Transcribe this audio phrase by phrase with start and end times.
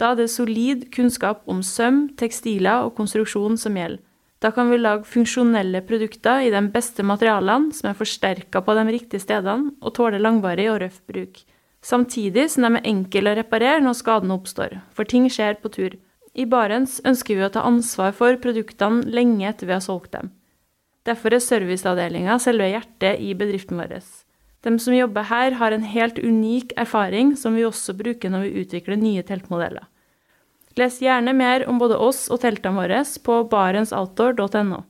[0.00, 4.00] Da er det solid kunnskap om søm, tekstiler og konstruksjon som gjelder.
[4.40, 8.86] Da kan vi lage funksjonelle produkter i de beste materialene som er forsterka på de
[8.88, 11.42] riktige stedene og tåler langvarig og røff bruk.
[11.84, 15.98] Samtidig som de er enkle å reparere når skadene oppstår, for ting skjer på tur.
[16.32, 20.32] I Barents ønsker vi å ta ansvar for produktene lenge etter vi har solgt dem.
[21.04, 23.98] Derfor er serviceavdelinga selve hjertet i bedriften vår.
[24.64, 28.64] De som jobber her, har en helt unik erfaring som vi også bruker når vi
[28.64, 29.88] utvikler nye teltmodeller.
[30.80, 34.80] Les gjerne mer om både oss og teltene våre på barentsoutdoor.no.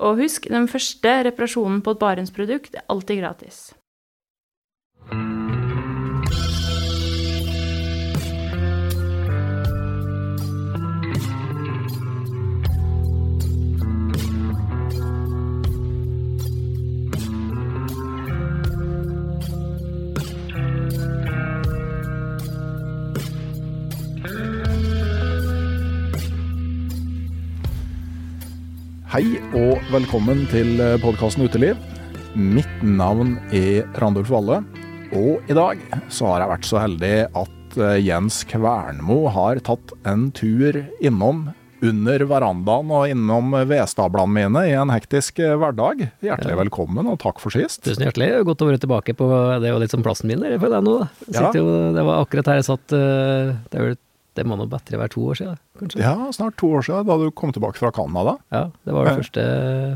[0.00, 3.58] Og husk, den første reparasjonen på et Barents-produkt er alltid gratis.
[29.10, 31.78] Hei og velkommen til podkasten Uteliv.
[32.38, 34.60] Mitt navn er Randulf Valle,
[35.10, 35.80] og i dag
[36.14, 41.48] så har jeg vært så heldig at eh, Jens Kvernmo har tatt en tur innom
[41.82, 46.04] under verandaen og innom vedstablene mine i en hektisk eh, hverdag.
[46.22, 47.82] Hjertelig velkommen, og takk for sist.
[47.88, 48.30] Tusen hjertelig.
[48.46, 49.26] Godt å være tilbake på
[49.58, 51.00] Det jo litt som plassen min for deg nå.
[51.26, 51.50] Jeg Ja.
[51.56, 51.66] Jo,
[51.96, 53.98] det var akkurat her jeg satt eh, Det, er vel,
[54.38, 56.00] det må nå bedre være to år siden, kanskje?
[56.04, 58.36] Ja, snart to år siden, da du kom tilbake fra Canada.
[58.54, 59.18] Ja, det var det Ja.
[59.22, 59.44] første,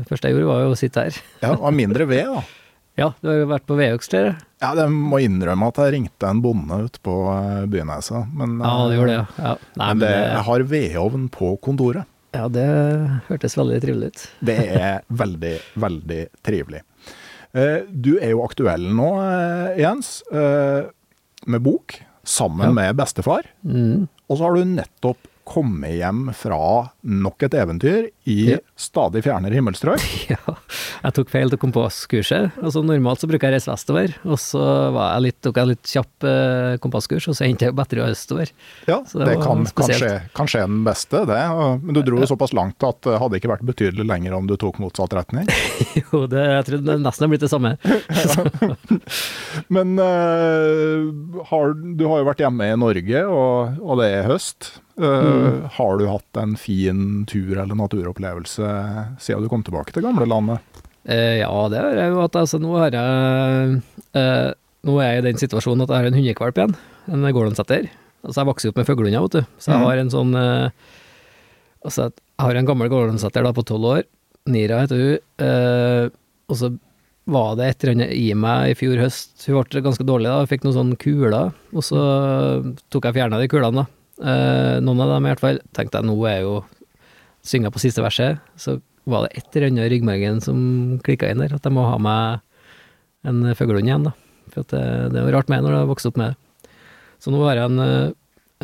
[0.09, 1.19] første jeg gjorde, var jo å sitte her.
[1.41, 2.43] Ja, det var mindre ved, da.
[2.95, 4.37] Ja, du har jo vært på vedhugst, dere.
[4.63, 8.29] Ja, jeg må innrømme at jeg ringte en bonde ute på eh, Byneset.
[8.31, 9.25] Men, Ja, du eh, gjorde det, ja.
[9.49, 9.55] ja.
[9.81, 12.05] Nei, men det, det, jeg har vedovn på kontoret.
[12.31, 12.63] ja, det
[13.27, 14.23] hørtes veldig trivelig ut.
[14.47, 16.81] Det er veldig, veldig trivelig.
[17.55, 20.87] Eh, Du er jo aktuell nå, eh, Jens, eh,
[21.51, 22.71] med bok sammen Ja.
[22.79, 23.43] med bestefar.
[23.67, 24.07] Mm.
[24.29, 26.59] Og så har du nettopp kommet hjem fra
[27.05, 28.57] nok et eventyr i Ja.
[28.75, 30.01] stadig fjernere himmelstrøk.
[30.35, 30.55] Ja,
[31.03, 32.55] jeg tok feil til kompasskurset.
[32.61, 34.61] Altså, normalt så bruker jeg reise vestover, og så
[34.95, 38.49] var jeg litt, tok jeg litt kjapp eh, kompasskurs, og så endte jeg bedre østover.
[38.89, 41.41] Ja, Så det, det kan, kan, skje, kan skje den beste, det.
[41.85, 44.55] Men du dro jo såpass langt at det hadde ikke vært betydelig lenger om du
[44.57, 45.45] tok motsatt retning.
[46.01, 47.75] Jo, det, jeg tror det nesten har blitt det samme.
[49.75, 54.73] Men eh, har, du har jo vært hjemme i Norge, og, og det er høst.
[54.95, 55.65] Uh, Mm.
[55.75, 57.75] Har du hatt en fin tur eller
[58.19, 60.59] naturopplevelse siden du kom tilbake til gamlelandet?
[61.05, 62.35] Eh, ja, det har jeg jo hatt.
[62.35, 63.81] Altså, nå har jeg
[64.15, 64.53] eh,
[64.85, 66.75] Nå er jeg i den situasjonen at jeg har en hundekvalp igjen.
[67.09, 67.87] En gordonsetter.
[68.25, 69.41] Altså, jeg vokser jo opp med fuglehunder, vet du.
[69.57, 69.85] Så jeg Mhm.
[69.85, 70.69] har en sånn eh,
[71.85, 74.03] Altså, jeg har en gammel gordonsetter da på tolv år.
[74.47, 75.19] Nira heter hun.
[75.39, 76.09] Eh,
[76.49, 76.71] og så
[77.27, 79.45] var det et eller annet i meg i fjor høst.
[79.47, 81.53] Hun ble ganske dårlig da, jeg fikk noen sånne kuler.
[81.73, 83.85] Og så tok jeg fjerna de kulene, da.
[84.21, 85.59] Eh, noen av dem i hvert fall.
[85.73, 86.63] Tenkte jeg nå er jo
[87.45, 90.59] synga på siste verset, så var det et eller annet i ryggmargen som
[91.05, 92.41] klikka inn der, at jeg må ha meg
[93.29, 94.13] en fuglehund igjen, da.
[94.53, 94.81] For det,
[95.13, 96.71] det er rart med når du har vokst opp med det.
[97.21, 98.11] Så nå har jeg en, eh,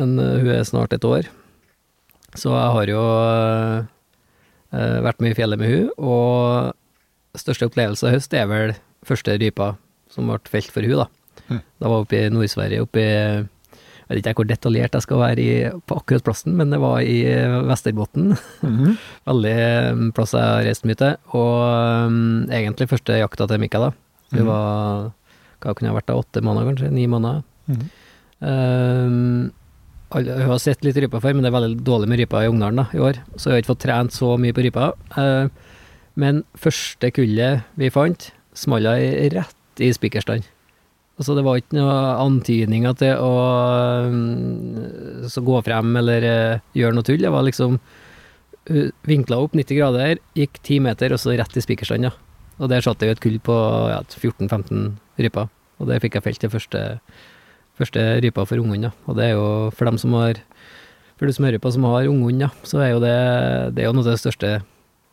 [0.02, 1.26] en eh, Hun er snart et år.
[2.38, 3.02] Så jeg har jo
[4.72, 8.74] eh, vært mye i fjellet med hun, og største opplevelse i høst er vel
[9.08, 9.74] første rypa
[10.12, 11.08] som ble felt for hun da.
[11.48, 11.60] Mm.
[11.60, 13.12] Da var jeg oppe i Nord-Sverige, oppe i
[14.12, 15.52] jeg vet ikke hvor detaljert jeg skal være i,
[15.88, 17.16] på akkurat plassen, men det var i
[17.70, 18.34] Vesterbotn.
[19.30, 19.56] Veldig
[19.96, 21.16] um, plass jeg har reist mye til.
[21.32, 21.56] Og
[22.12, 22.20] um,
[22.52, 23.88] egentlig første jakta til Mikael.
[23.88, 23.90] da.
[24.32, 24.46] Det Mhm.
[24.52, 25.10] var
[25.62, 26.14] Hva kunne jeg vært da?
[26.18, 26.92] Åtte måneder, kanskje?
[26.92, 27.42] Ni måneder.
[27.70, 27.90] Mhm.
[28.42, 29.52] Um,
[30.12, 32.76] hun har sett litt rypa før, men det er veldig dårlig med ryper i Ungdalen
[32.82, 33.20] da, i år.
[33.38, 34.90] Så jeg har ikke fått trent så mye på rypa.
[35.16, 35.48] Uh,
[36.20, 38.92] men første kullet vi fant, smalla
[39.32, 40.44] rett i spikerstand.
[41.22, 43.34] Altså det var ikke noe antydninger til å
[44.10, 47.22] um, så gå frem eller eh, gjøre noe tull.
[47.22, 47.78] Det var liksom
[49.06, 52.12] vinkla opp 90 grader, gikk 10 meter, og så rett i spikerstanda.
[52.58, 53.54] Og der satt det jo et kull på
[53.90, 54.92] ja, 14-15
[55.22, 55.48] ryper.
[55.82, 56.82] Og der fikk jeg felt den første,
[57.78, 58.92] første rypa for ja.
[59.06, 60.42] Og det er jo for dem som har
[61.16, 63.14] For du som hører på som har ungehund, ja, så er jo det,
[63.76, 64.56] det er jo noe av det største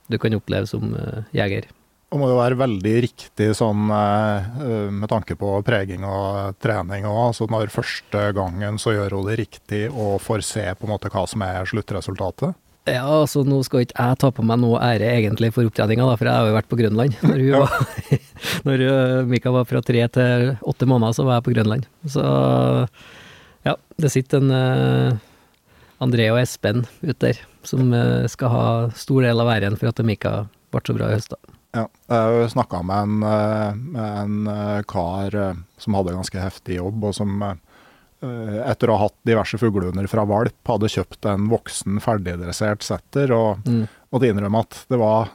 [0.10, 1.68] du kan oppleve som eh, jeger.
[2.10, 7.06] Og må jo være veldig riktig sånn eh, eh, med tanke på preging og trening
[7.06, 7.20] òg.
[7.28, 11.12] Altså når første gangen så gjør hun det riktig og får se på en måte
[11.14, 12.58] hva som er sluttresultatet.
[12.90, 16.26] Ja, altså nå skal ikke jeg ta på meg noe ære egentlig for opptreninga, for
[16.26, 17.18] jeg har jo vært på Grønland.
[17.28, 18.24] Når, hun var,
[18.68, 21.86] når uh, Mika var fra tre til åtte måneder, så var jeg på Grønland.
[22.10, 22.24] Så
[23.68, 25.20] ja, det sitter en uh,
[26.02, 28.66] André og Espen ute der, som uh, skal ha
[28.98, 30.34] stor del av æren for at Mika
[30.74, 31.36] ble så bra i høst.
[31.36, 31.49] da.
[31.76, 37.04] Ja, jeg snakka med en, eh, en eh, kar eh, som hadde ganske heftig jobb,
[37.12, 37.44] og som
[38.20, 43.62] etter å ha hatt diverse fuglehunder fra valp, hadde kjøpt en voksen, ferdigdressert setter, og
[43.64, 43.86] Mm.
[44.12, 45.30] måtte innrømme at det var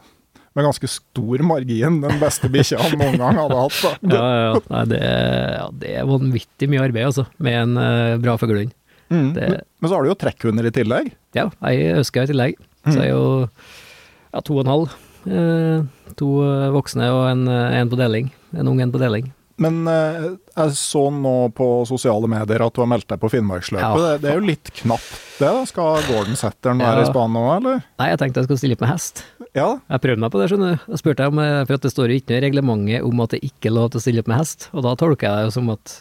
[0.55, 3.79] med ganske stor margin den beste bikkja han noen gang hadde hatt.
[4.03, 4.61] Ja, ja, ja.
[4.69, 8.75] Nei, det, ja, det er vanvittig mye arbeid, altså, med en uh, bra fuglehund.
[9.09, 9.33] Mm.
[9.33, 11.11] Men, men så har du jo trekkhunder i tillegg.
[11.41, 12.61] Ja, jeg ønsker i tillegg.
[12.85, 14.95] Så jeg er jo ja, to og en halv.
[15.27, 15.85] Eh,
[16.19, 18.31] to eh, voksne og en, eh, en på deling.
[18.57, 19.31] En ung en på deling.
[19.57, 23.85] Men jeg så nå på sosiale medier at du har meldt deg på Finnmarksløpet.
[23.87, 24.09] Ja.
[24.17, 25.47] Det, det er jo litt knapt, det.
[25.47, 25.61] da.
[25.71, 27.05] Skal Gordon Setteren være Ja.
[27.07, 27.85] i spann nå, eller?
[28.03, 29.23] Nei, jeg tenkte jeg skulle stille opp med hest.
[29.55, 29.69] Ja.
[29.95, 30.89] Jeg prøvde meg på det, skjønner du.
[30.91, 33.43] Jeg spurte om, for at det står jo ikke noe i reglementet om at det
[33.47, 35.55] ikke er lov til å stille opp med hest, og da tolker jeg det jo
[35.61, 35.95] som at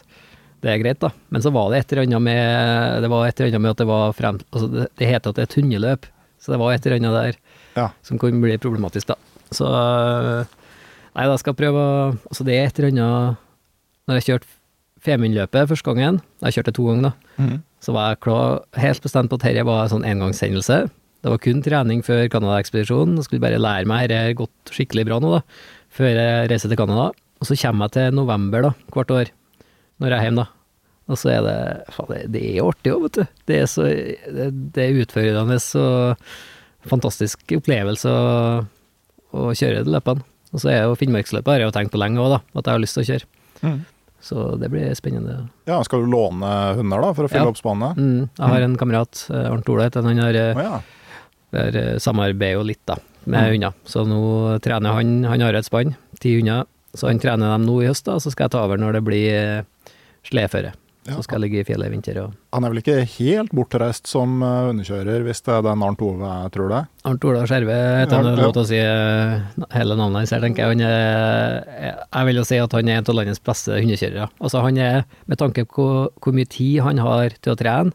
[0.63, 1.11] det er greit, da.
[1.29, 3.81] Men så var det et eller annet med Det var et eller annet med at
[3.83, 4.41] det var frem...
[4.49, 6.09] Altså, det, det heter at det er et hundeløp,
[6.41, 7.37] så det var et eller annet der
[7.77, 7.89] Ja.
[8.05, 9.17] som kan bli problematisk, da.
[9.53, 10.49] Så øh,
[11.13, 11.95] Nei, da skal jeg prøve å
[12.29, 13.41] Altså, det er et eller annet
[14.09, 14.51] Når jeg kjørte
[15.03, 17.55] Femundløpet første gangen, jeg kjørte to ganger, da, mm.
[17.83, 20.77] så var jeg klar, helt bestemt på at dette var en sånn engangshendelse.
[20.87, 23.17] Det var kun trening før Canada-ekspedisjonen.
[23.19, 25.41] Jeg skulle bare lære meg dette gått skikkelig bra nå, da,
[25.91, 27.09] før jeg reiser til Canada.
[27.43, 29.33] Og så kommer jeg til november da, hvert år,
[29.99, 30.63] når jeg er hjemme, da.
[31.11, 31.59] Og så er det
[31.97, 33.37] faen, det, det er artig òg, vet du.
[33.51, 36.27] Det er så det, det er utfordrende og
[36.89, 38.65] fantastisk opplevelse å,
[39.33, 40.23] å kjøre de løpene.
[40.53, 42.73] Og så er jo Finnmarksløpet har jeg jo tenkt på lenge òg, da, at jeg
[42.75, 43.25] har lyst til å kjøre.
[43.63, 43.79] Mm.
[44.23, 45.49] Så det blir spennende.
[45.67, 47.49] ja, skal du låne hunder da, for å fylle Ja.
[47.51, 47.97] opp spannet?
[47.97, 50.81] Mm, jeg har en kamerat, eh, Arnt Ola heter han, har oh, ja.
[51.53, 52.95] Der eh, samarbeider jo litt da,
[53.25, 53.51] med Mm.
[53.53, 53.73] hunder.
[53.85, 54.21] Så nå
[54.63, 56.65] trener han, han har et spann, ti hunder,
[56.95, 59.03] så han trener dem nå i høst da, så skal jeg ta over når det
[59.03, 59.65] blir
[60.23, 60.71] sleføre.
[60.71, 60.73] sledeføre.
[61.03, 61.17] Ja.
[61.17, 64.37] Så skal ligge i fjellet i vinter og Han er vel ikke helt bortreist som
[64.39, 66.75] eh, hundekjører, hvis det er den Arnt Ove, tror du?
[67.09, 70.45] Arnt Ola Skjerve heter han, Ja, lov til å si eh, hele navnet hans her,
[70.45, 70.77] tenker jeg.
[70.77, 74.29] Han er, jeg vil jo si at han er en av landets beste hundekjørere.
[74.39, 77.91] Altså han er, med tanke på hvor, mye tid han har til å trene,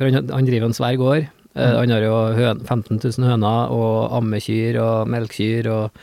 [0.00, 1.76] for han, han driver en svær gård, eh, Mm.
[1.82, 2.16] han har jo
[2.64, 5.98] 15 000 høner og ammekyr og melkkyr og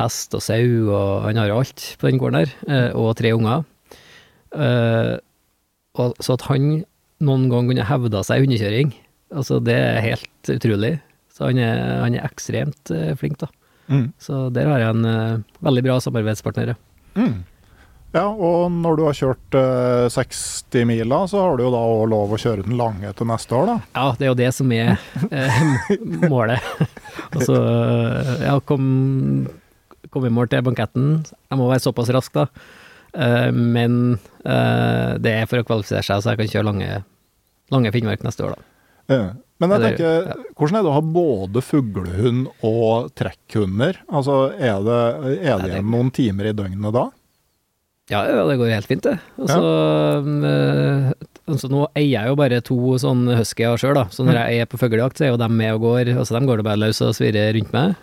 [0.00, 3.66] hest og sau, og han har alt på den gården der, og tre unger.
[5.96, 6.84] Og, så at han
[7.24, 8.92] noen gang kunne hevda seg i hundekjøring,
[9.32, 10.96] altså det er helt utrolig.
[11.32, 13.50] Så han er, han er ekstremt eh, flink, da.
[13.92, 14.08] Mm.
[14.18, 16.72] Så der har jeg en uh, veldig bra samarbeidspartner.
[17.16, 17.44] Mm.
[18.16, 22.06] Ja, og når du har kjørt uh, 60 miler, så har du jo da òg
[22.10, 23.76] lov å kjøre den lange til neste år, da.
[23.98, 24.96] Ja, det er jo det som er
[25.28, 25.60] uh,
[26.32, 26.64] målet.
[27.28, 27.60] altså,
[28.40, 28.88] ja, kom,
[30.08, 31.12] kom i mål til banketten.
[31.28, 32.48] Jeg må være såpass rask, da.
[33.16, 36.90] Eh, men eh, det er for å kvalifisere seg, så jeg kan kjøre lange,
[37.72, 39.16] lange Finnmark neste år, da.
[39.16, 39.26] Ja.
[39.58, 43.96] Men jeg Det- tenker, hvordan er det å ha både fuglehund og trekkhunder?
[44.12, 44.98] Altså, er det,
[45.48, 47.06] er det igjen noen timer i døgnet da?
[48.10, 49.16] Ja, ja, det går helt fint, det.
[49.40, 49.56] Altså,
[51.48, 54.04] altså, nå eier jeg jo bare to sånn huskyer sjøl, da.
[54.14, 56.12] Så når jeg er på fuglejakt, så er jo de med og går.
[56.14, 57.96] Altså, de går det bare løs og svirrer rundt meg.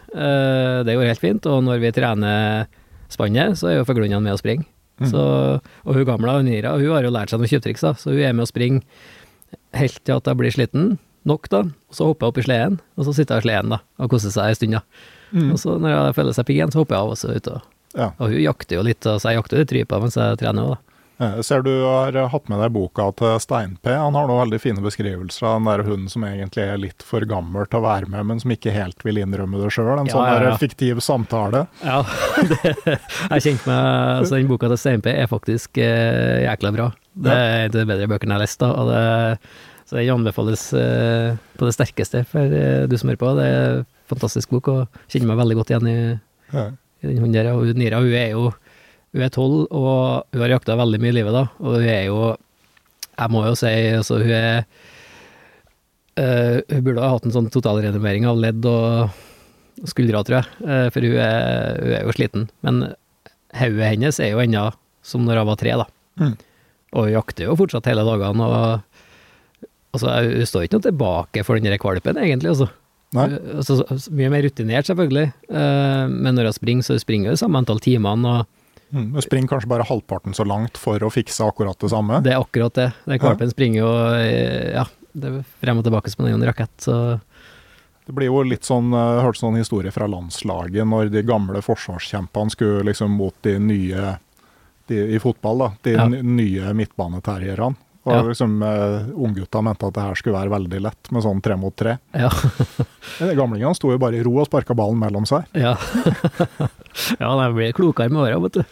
[0.89, 1.45] Det går helt fint.
[1.47, 2.67] Og når vi trener
[3.13, 4.65] spannet, så er jo fuglehundene med og springer.
[5.03, 5.09] Mm.
[5.11, 5.23] Så,
[5.85, 7.93] og hun gamle, Nira, hun har jo lært seg noen kjøptriks, da.
[7.99, 8.81] Så hun er med og springer
[9.77, 10.95] helt til at jeg blir sliten
[11.29, 11.61] nok, da.
[11.89, 14.09] Og så hopper jeg opp i sleden, og så sitter jeg i sleden da, og
[14.11, 14.83] koser seg en stund, da.
[15.53, 17.47] Og så når jeg føler seg pigg igjen, så hopper jeg av og så ut.
[17.55, 18.07] Og, Ja.
[18.17, 20.92] og hun jakter jo litt, så jeg jakter litt rypa mens jeg trener òg, da.
[21.23, 23.89] Eh, Jeg ser du har hatt med deg boka til Stein-P.
[23.91, 27.25] Han har noen veldig fine beskrivelser av den der hunden som egentlig er litt for
[27.29, 29.91] gammel til å være med, men som ikke helt vil innrømme det sjøl.
[29.99, 30.57] En Ja, sånn ja, ja.
[30.61, 31.65] fiktiv samtale.
[31.83, 32.01] Ja,
[32.51, 33.83] det, jeg kjente meg
[34.23, 36.89] altså Den boka til Stein-P er faktisk eh, jækla bra.
[37.13, 38.59] Det er en av de bedre bøkene jeg har lest.
[38.63, 39.39] da, og det,
[39.89, 43.33] Så den anbefales eh, på det sterkeste for eh, du som hører på.
[43.37, 45.97] Det er en fantastisk bok, og kjenner meg veldig godt igjen i,
[46.53, 47.51] i den hunden der.
[47.53, 48.47] Og Nira hun er jo
[49.13, 51.45] hun er tolv, og hun har jakta veldig mye i livet, da.
[51.61, 52.19] Og hun er jo
[53.13, 54.65] Jeg må jo si, altså, hun er
[56.13, 59.09] Uh, Hun burde ha hatt en sånn totalrenovering av ledd og
[59.89, 60.49] skuldre, tror jeg.
[60.61, 62.43] uh, for hun er, hun er jo sliten.
[62.61, 62.81] Men
[63.57, 64.67] hodet hennes er jo ennå
[65.01, 65.87] som når hun var tre, da.
[66.21, 66.35] Mm.
[66.93, 69.65] Og hun jakter jo fortsatt hele dagene, og
[69.97, 72.69] altså, hun står ikke noe tilbake for den der valpen, egentlig, altså.
[73.17, 73.81] Altså,
[74.13, 75.31] mye mer rutinert, selvfølgelig.
[75.49, 78.62] uh, men når hun springer, så springer hun samme antall timene, og
[78.93, 79.07] Mm.
[79.15, 82.19] Du springer kanskje bare halvparten så langt for å fikse akkurat det samme.
[82.23, 82.91] det er akkurat det.
[83.09, 84.83] Den valpen springer jo eh, ja,
[85.13, 85.31] det
[85.63, 87.19] frem og tilbake som en rakett, så
[88.05, 92.51] Det blir jo litt sånn, jeg hørte sånn historie fra landslaget når de gamle forsvarskjempene
[92.51, 94.17] skulle liksom mot de nye
[94.87, 96.07] de, i fotball, da, de Ja.
[96.09, 97.75] nye midtbaneterrierne.
[98.03, 98.21] Og Ja.
[98.27, 101.71] liksom uh, Unggutta mente at det her skulle være veldig lett med sånn tre mot
[101.79, 101.93] tre.
[102.11, 102.27] Ja.
[103.39, 105.45] Gamlingene sto jo bare i ro og sparka ballen mellom seg.
[105.55, 105.77] Ja,
[107.21, 108.63] ja de blir klokere med åra, vet du.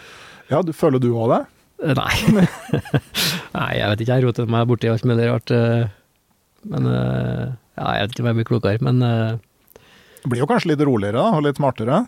[0.52, 1.40] Ja, du, Føler du òg det?
[1.82, 2.44] Eh, Nei.
[3.56, 5.52] Nei, jeg vet ikke, jeg roter meg borti alt mulig rart.
[5.56, 5.88] eh,
[6.68, 7.46] Men eh,
[7.80, 9.40] Ja, jeg vet ikke om jeg blir klokere, men eh,
[10.22, 12.04] Det blir jo kanskje litt roligere da, og litt smartere?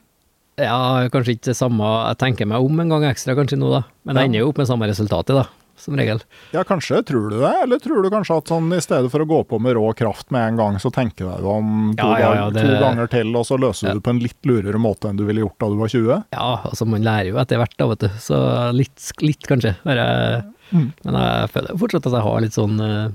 [0.61, 3.79] ja, kanskje ikke det samme Jeg tenker meg om en gang ekstra kanskje nå, da.
[4.05, 5.47] Men jeg ender jo opp med samme resultatet, da.
[5.75, 6.19] Som regel.
[6.53, 6.99] Ja, kanskje.
[7.03, 7.51] Tror du det?
[7.63, 10.29] Eller tror du kanskje at sånn, i stedet for å gå på med rå kraft
[10.31, 13.07] med en gang, så tenker du deg om to, Ja, ja, ja, det- to ganger
[13.09, 15.57] til, og så løser du det på en litt lurere måte enn du ville gjort
[15.59, 16.23] da du var 20?
[16.31, 18.07] Ja, altså man lærer jo etter hvert, da, vet du.
[18.21, 18.37] Så
[18.73, 19.75] litt, litt kanskje.
[19.83, 20.91] Bare, Mm.
[21.03, 23.09] Men jeg føler fortsatt at jeg har litt sånn eh,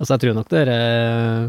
[0.00, 1.48] Altså, jeg tror nok det er eh,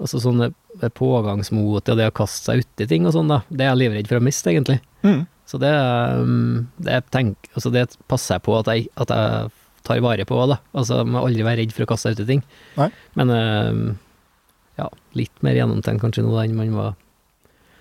[0.00, 3.42] Altså sånn eh, pågangsmot og det å kaste seg uti ting og sånn, da.
[3.48, 4.80] Det er jeg livredd for å miste, egentlig.
[5.04, 5.26] Mm.
[5.50, 9.48] Så det, um, det, tenk, altså det passer jeg på at jeg, at jeg
[9.86, 10.60] tar vare på, da.
[10.76, 12.44] Altså, må aldri være redd for å kaste ut ting.
[12.76, 12.90] Nei.
[13.18, 13.80] Men um,
[14.78, 14.86] ja,
[15.18, 16.94] litt mer gjennomtenkt kanskje nå enn man var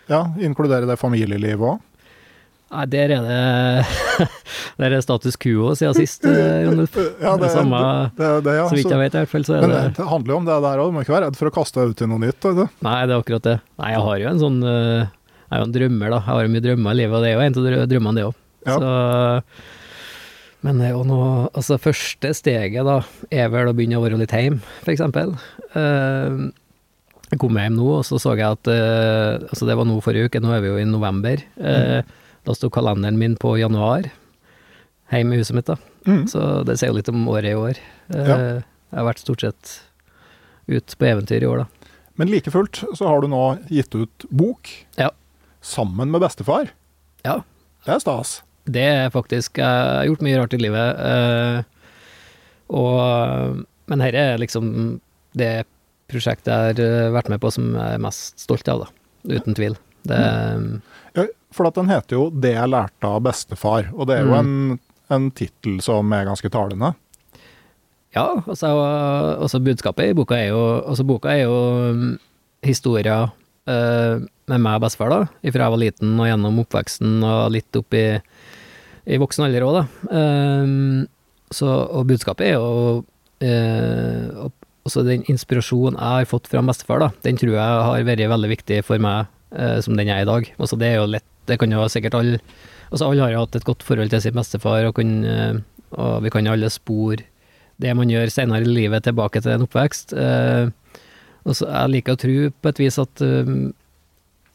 [0.10, 1.86] Ja, Inkludere det familielivet òg?
[2.70, 4.26] Nei, der er det
[4.82, 6.98] Der er status quo siden sist, Jon Ronulf.
[7.24, 7.80] Ja, det, Det samme,
[8.18, 8.66] det, det, ja.
[8.70, 10.50] Så vidt jeg vet, i hvert fall, så Men det det, det handler jo om
[10.50, 12.24] det der òg, du må ikke være redd for å kaste deg ut i noe
[12.26, 12.50] nytt.
[12.86, 13.56] Nei, det er akkurat det.
[13.82, 15.16] Nei, jeg har jo en sånn eh,
[15.50, 16.20] Jeg er jo en drømmer, da.
[16.22, 18.16] Jeg har jo mye drømmer i livet, og det er jo en av drø- drømmene,
[18.20, 18.36] det òg.
[18.70, 19.42] Ja.
[20.62, 22.98] Men det er jo noe Altså, første steget, da,
[23.32, 25.32] er vel å begynne å være litt hjemme, for eksempel.
[25.74, 26.40] Eh,
[27.30, 30.28] jeg kom hjem nå, og så så jeg at eh, Altså, det var nå forrige
[30.30, 31.42] uke, nå er vi jo i november.
[31.58, 32.10] Mm.
[32.48, 34.08] Da sto kalenderen min på januar,
[35.14, 35.76] hjemme i huset mitt, da.
[36.08, 36.24] Mm.
[36.32, 37.80] Så det sier jo litt om året i år.
[38.14, 38.40] Eh, Ja.
[38.90, 39.72] Jeg har vært stort sett
[40.68, 41.92] ut på eventyr i år, da.
[42.18, 45.12] Men like fullt så har du nå gitt ut bok Ja.
[45.62, 46.70] Sammen med bestefar.
[47.26, 47.42] Ja.
[47.86, 48.42] Det er stas.
[48.70, 51.64] Det er faktisk Jeg har gjort mye rart i livet, eh,
[52.70, 55.00] og Men dette er liksom
[55.38, 55.66] det
[56.10, 59.36] prosjektet jeg har eh, vært med på som jeg er mest stolt av, da.
[59.38, 59.76] Uten tvil.
[60.10, 60.18] Det
[61.16, 64.34] Ja, for at den heter jo 'Det jeg lærte av bestefar', og det er jo
[64.34, 64.40] Mm.
[64.40, 66.96] en, en tittel som er ganske talende.
[68.16, 68.68] Ja, altså,
[69.40, 72.20] også budskapet i boka er jo Altså boka er jo um,
[72.64, 73.32] historier
[73.68, 74.20] eh,
[74.52, 77.96] med meg og bestefar, da, ifra jeg var liten og gjennom oppveksten og litt opp
[77.98, 78.06] i,
[79.10, 79.84] i voksen alder òg, da.
[80.14, 81.08] Um,
[81.54, 84.56] så, og budskapet er jo uh, og-
[84.88, 88.50] også den inspirasjonen jeg har fått fra bestefar, da, den tror jeg har vært veldig
[88.56, 90.48] viktig for meg uh, som den er i dag.
[90.58, 92.40] Altså det er jo lett, det kan jo sikkert alle
[92.90, 95.60] Altså alle har jo hatt et godt forhold til sin bestefar, og, kan, uh,
[95.94, 97.22] og vi kan jo alle spore
[97.80, 100.16] det man gjør senere i livet tilbake til en oppvekst.
[100.18, 100.72] Uh,
[101.46, 103.22] og så Jeg liker å tro på et vis at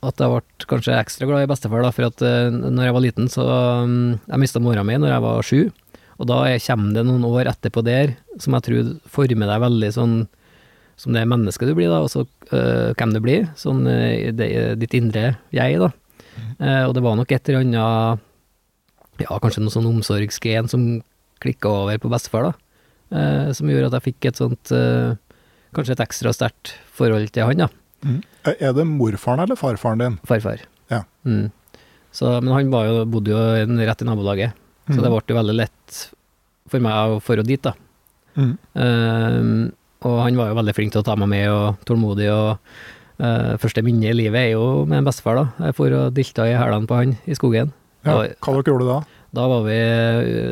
[0.08, 3.04] at jeg ble kanskje ekstra glad i bestefar, da, for at uh, når jeg var
[3.04, 3.44] liten, så
[3.84, 3.96] um,
[4.28, 5.60] Jeg mista mora mi når jeg var sju,
[6.18, 9.90] og da er- kommer det noen år etterpå der som jeg tror former deg veldig
[9.96, 10.16] sånn
[10.96, 14.48] som det mennesket du blir, da, og så uh, hvem du blir, sånn uh, det,
[14.78, 15.90] ditt indre jeg, da.
[16.58, 18.22] Eh, og det var nok et eller annet
[19.22, 20.86] Ja, kanskje noe sånn omsorgsgen som
[21.42, 22.52] klikka over på bestefar, da.
[23.14, 25.14] Eh, som gjorde at jeg fikk et sånt eh,
[25.74, 27.68] Kanskje et ekstra sterkt forhold til han, da.
[28.44, 30.18] Er er det morfaren eller farfaren din?
[30.28, 30.64] Farfar.
[30.92, 31.02] Ja.
[31.24, 31.50] Mm.
[32.14, 33.38] Så, men han var jo, bodde jo
[33.88, 34.52] rett i nabolaget,
[34.86, 35.02] så Mm.
[35.02, 36.00] det ble jo veldig lett
[36.68, 37.72] for meg å dra dit, da.
[38.36, 38.58] Mm.
[38.76, 39.72] Eh,
[40.04, 42.58] og han var jo veldig flink til å ta meg med, og tålmodig, og
[43.24, 45.66] uh, første minne i livet er jo med en bestefar, da.
[45.68, 47.72] Jeg for og dilta i hælene på han i skogen.
[48.04, 48.98] Ja, var, hva dere gjorde da?
[49.34, 49.78] Da var vi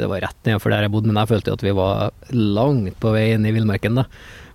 [0.00, 2.97] Det var rett nedenfor der jeg bodde, men jeg følte jo at vi var langt
[3.02, 4.06] på vei inn i villmarken, da.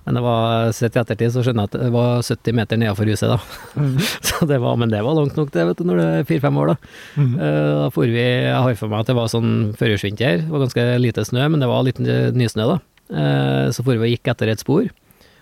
[0.08, 3.10] Men det var, sett i ettertid så skjønner jeg at det var 70 meter nedenfor
[3.12, 3.82] huset, da.
[4.30, 6.60] Så det var, men det var langt nok, det, vet du, når du er fire-fem
[6.64, 6.92] år, da.
[7.20, 7.34] Mm.
[7.36, 10.46] Eh, Da for vi Jeg har for meg at det var sånn førjulsvinter.
[10.46, 12.78] Det var ganske lite snø, men det var litt nysnø, da.
[13.12, 14.88] Eh, Så for vi og gikk etter et spor.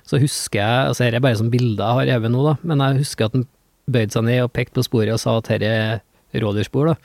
[0.05, 2.81] Så husker jeg Altså, dette er bare sånn bilder jeg har revet nå, da, men
[2.88, 3.45] jeg husker at han
[3.86, 6.95] bøyde seg ned og pekte på sporet og sa at dette er rådyrspor, da.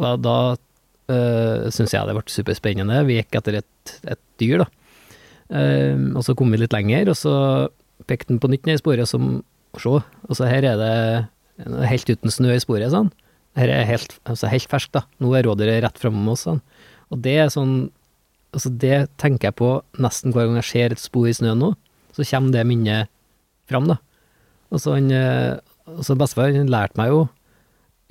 [0.00, 0.36] Og da
[1.12, 3.02] øh, syns jeg det ble superspennende.
[3.04, 4.68] Vi gikk etter et, et dyr, da.
[5.52, 7.34] Eh, og så kom vi litt lenger, og så
[8.08, 9.40] pekte han på nytt ned i sporet, som
[9.72, 9.88] Se,
[10.28, 13.06] altså her er det helt uten snø i sporet, sånn.
[13.56, 15.06] Her er helt, altså helt ferskt, da.
[15.16, 16.60] Nå er rådyret rett framom oss, sånn.
[17.08, 17.90] Og det er sånn
[18.52, 21.70] Altså, det tenker jeg på nesten hver gang jeg ser et spor i snøen nå,
[22.12, 23.08] så kommer det minnet
[23.64, 23.96] fram, da.
[24.68, 25.08] Og så han
[25.88, 27.22] Altså, bestefar lærte meg jo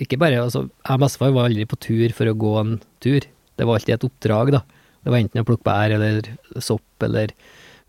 [0.02, 3.22] ikke bare altså, Jeg og bestefar var aldri på tur for å gå en tur.
[3.22, 4.64] Det var alltid et oppdrag, da.
[5.02, 6.30] Det var enten å plukke bær eller
[6.62, 7.34] sopp, eller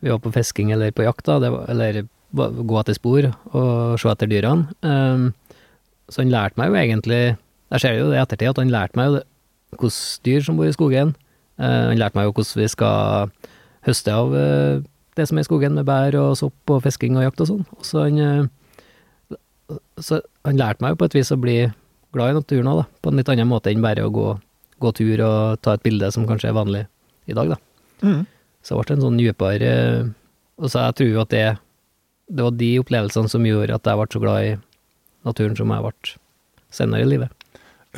[0.02, 1.38] vi var på fisking eller på jakt, da.
[1.52, 2.02] Var, eller
[2.33, 4.73] gå etter spor og se etter dyrene.
[4.81, 5.31] Um,
[6.09, 7.21] så han lærte meg jo egentlig
[7.73, 9.21] Jeg ser jo det i ettertid at han lærte meg jo
[9.73, 9.90] hvilke
[10.26, 11.14] dyr som bor i skogen.
[11.61, 13.31] Uh, han lærte meg jo hvordan vi skal
[13.87, 14.83] høste av uh,
[15.16, 17.64] det som er i skogen, med bær og sopp og fisking og jakt og sånn.
[17.85, 18.49] Så han,
[19.69, 21.59] uh, så han lærte meg jo på et vis å bli
[22.12, 22.83] glad i naturen òg.
[23.00, 24.33] På en litt annen måte enn bare å gå,
[24.83, 26.85] gå tur og ta et bilde, som kanskje er vanlig
[27.26, 27.57] i dag, da.
[28.02, 28.25] Mm.
[28.62, 30.11] Så det ble en sånn dypere eh,
[30.62, 31.45] Og så jeg tror jo at det,
[32.31, 34.52] det var de opplevelsene som gjorde at jeg ble så glad i
[35.26, 36.14] naturen som jeg ble
[36.73, 37.31] senere i livet.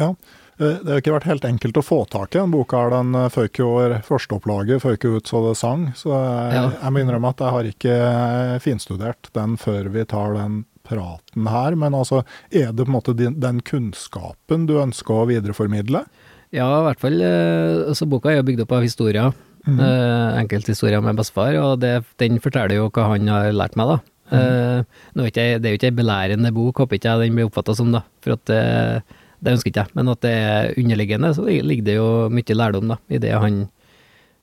[0.00, 0.10] Ja.
[0.58, 2.76] Eh, Det har ikke vært helt enkelt å få tak i den boka.
[2.84, 2.90] her.
[2.90, 3.70] Den føyk føk jo
[4.08, 5.88] førsteopplaget føyk jo ut så det sang.
[5.96, 6.68] Så jeg, Ja.
[6.82, 11.46] jeg må innrømme at jeg har ikke eh, finstudert den før vi tar den praten
[11.48, 11.74] her.
[11.76, 16.04] Men altså, er det på en måte den kunnskapen du ønsker å videreformidle?
[16.54, 17.18] Ja, i hvert fall.
[17.18, 19.32] Så Altså, boka er jo bygd opp av historier.
[19.64, 19.78] Mm.
[19.80, 23.98] eh, Enkelthistorier med bestefar, og det, den forteller jo hva han har lært meg, da.
[24.36, 24.82] Eh,
[25.24, 27.74] ikke, jeg- det er jo ikke ei belærende bok, håper ikke jeg den blir oppfatta
[27.74, 28.02] som, da.
[28.20, 28.60] For at det,
[29.42, 29.94] det ønsker ikke jeg.
[29.96, 33.62] Men at det er underliggende, så ligger det jo mye lærdom, da, i det han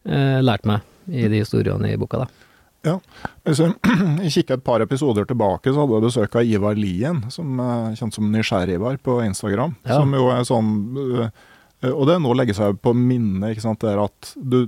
[0.05, 2.27] eh, lærte meg i de historiene i boka, da.
[2.83, 2.95] Ja,
[3.45, 3.77] Hvis jeg
[4.33, 8.15] kikker et par episoder tilbake, så hadde jeg besøk av Ivar Lien, som er kjent
[8.17, 9.75] som Nysgjerrigvar på Instagram.
[9.85, 9.99] Ja.
[10.01, 10.71] Som jo er sånn
[11.83, 13.79] Og det er noe å legge seg på minnet, ikke sant.
[13.81, 14.67] Det er at du,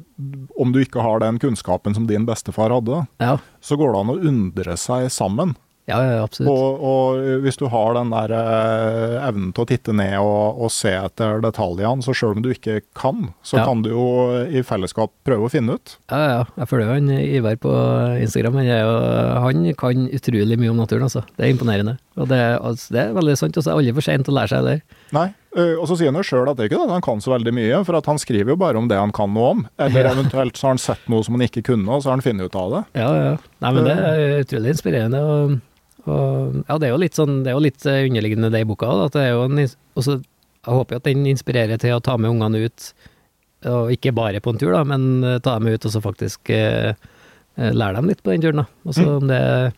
[0.57, 4.13] om du ikke har den kunnskapen som din bestefar hadde, Ja, så går det an
[4.15, 5.53] å undre seg sammen.
[5.85, 6.47] ja, ja absolutt.
[6.49, 10.71] Og, og hvis du har den der eh, evnen til å titte ned og, og
[10.71, 13.65] se etter detaljene, så sjøl om du ikke kan, så Ja.
[13.67, 14.05] kan du jo
[14.47, 15.97] i fellesskap prøve å finne ut.
[16.09, 17.75] Ja, ja, jeg følger jo han Ivar på
[18.23, 18.57] Instagram.
[18.61, 18.97] Han, jo,
[19.43, 21.25] han kan utrolig mye om naturen, altså.
[21.37, 21.97] Det er imponerende.
[22.17, 23.57] Og det, altså, det er veldig sant.
[23.59, 24.79] Og så er aldri for sent å lære seg det.
[25.13, 27.19] Nei, og så sier han jo sjøl at det er ikke det at han kan
[27.21, 29.61] så veldig mye, for at han skriver jo bare om det han kan noe om.
[29.81, 32.25] Eller eventuelt så har han sett noe som han ikke kunne, og så har han
[32.25, 32.81] funnet ut av det.
[33.03, 33.35] Ja, ja.
[33.61, 35.21] Nei, men det er utrolig inspirerende.
[35.21, 35.55] Og,
[36.09, 38.69] og ja, det er jo litt sånn, det er jo litt eh, underliggende det i
[38.73, 38.89] boka.
[38.89, 39.63] Da, at det er jo en,
[40.01, 40.17] også,
[40.63, 42.89] jeg håper jo at den inspirerer til å ta med ungene ut,
[43.69, 46.49] og ikke bare på en tur, da, men eh, ta dem ut og så faktisk
[46.55, 46.91] eh,
[47.59, 48.65] eh, lære dem litt på den turen.
[48.65, 48.97] Da.
[48.97, 49.71] så om det er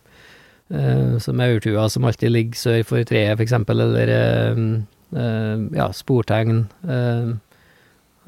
[0.72, 4.76] eh, som maurtua som alltid ligger sør for treet, eksempel, eller eh, eh,
[5.14, 6.66] ja, sportegn.
[6.88, 7.28] eh,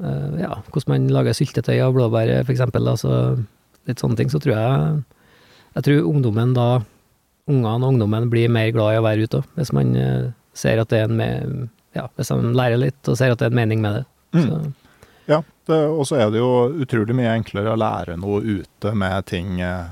[0.03, 2.87] eh, ja, hvordan man lager syltetøy av blåbær, for eksempel.
[2.87, 3.43] Altså,
[3.89, 4.29] litt sånne ting.
[4.29, 5.03] Så tror jeg
[5.75, 6.81] Jeg tror ungdommen da
[7.49, 10.77] Ungene og ungdommen blir mer glad i å være ute òg, hvis man eh, ser
[10.77, 13.53] at det er en med, ja, hvis de lærer litt og ser at det er
[13.55, 14.03] en mening med det.
[14.37, 14.43] Mm.
[14.45, 14.59] Så,
[15.29, 15.39] Ja,
[15.69, 19.89] og så er det jo utrolig mye enklere å lære noe ute med ting eh,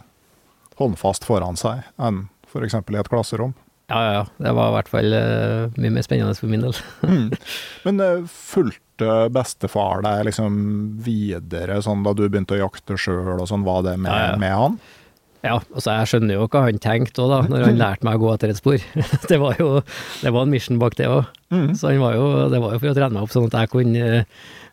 [0.77, 2.77] håndfast foran seg, enn f.eks.
[2.77, 3.55] i et klasserom.
[3.89, 4.23] Ja, ja, ja.
[4.43, 6.75] Det var i hvert fall uh, mye mer spennende for min del.
[7.07, 7.29] Mm.
[7.87, 8.83] Men uh, fulgte
[9.31, 10.55] bestefar deg liksom
[11.05, 14.37] videre, sånn da du begynte å jakte sjøl og sånn, var det med, Ja, ja.
[14.41, 14.79] med han?
[15.45, 18.23] Ja, altså jeg skjønner jo hva han tenkte òg, da, når han lærte meg å
[18.25, 18.81] gå etter et spor.
[19.29, 19.67] det var jo
[20.23, 21.29] det var en mission bak det òg.
[21.53, 21.69] Mm.
[21.77, 23.71] Så han var jo, det var jo for å trene meg opp, sånn at jeg
[23.75, 24.25] kunne eh,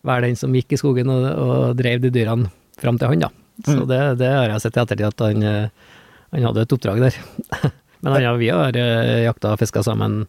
[0.09, 2.49] være den som gikk i skogen og, og drev de dyrene
[2.81, 3.31] fram til han, da.
[3.63, 3.87] Så Mm.
[3.93, 5.45] det, det har jeg sett i ettertid, at han,
[6.35, 7.21] han hadde et oppdrag der.
[8.05, 10.23] Men han, ja, vi har eh, jakta og fiska sammen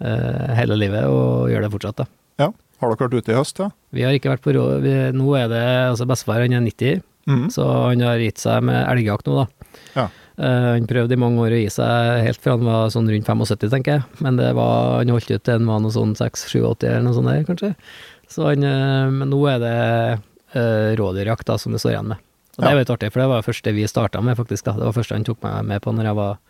[0.00, 2.08] eh, hele livet, og gjør det fortsatt, da.
[2.40, 2.50] Ja.
[2.80, 3.68] Har dere vært ute i høst, da?
[3.92, 4.64] Vi har ikke vært på rå...
[4.80, 7.50] Vi, nå er det altså Bestefar han er 90, Mm.
[7.52, 9.66] så han har gitt seg med elgjakt nå, da.
[9.94, 10.06] Ja.
[10.40, 13.28] Uh, han prøvde i mange år å gi seg helt fra han var sånn rundt
[13.28, 14.06] 75, tenker jeg.
[14.24, 17.28] Men det var, han holdt ut til han var noe sånn 6-87 eller noe sånt
[17.28, 17.70] der, kanskje.
[18.30, 19.76] Så han, uh, men nå er det
[20.56, 22.24] uh, rådyrjakt da, som det står igjen med.
[22.56, 24.64] Og det er jo litt artig, for det var det første vi starta med, faktisk.
[24.66, 24.74] da.
[24.80, 26.49] Det var første han tok meg med på når jeg var ja,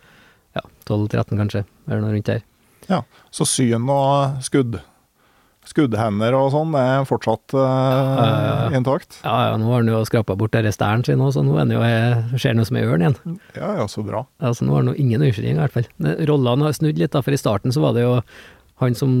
[0.87, 2.45] 12-13, kanskje, eller noe rundt der.
[2.89, 4.79] Ja, så syn og skudd,
[5.69, 8.71] skuddhender og sånn er fortsatt eh, ja.
[8.77, 9.19] intakt?
[9.21, 11.75] Ja, ja, nå har han jo skrapa bort stæren sin òg, så nå er han
[11.75, 13.37] jo, eh, ser han ut som ei ørn igjen.
[13.55, 14.25] Ja, ja, så bra.
[14.41, 15.89] Altså, nå har han ingen unnskyldning, i hvert fall.
[16.29, 18.15] Rollene har snudd litt, da, for i starten så var det jo
[18.81, 19.11] han som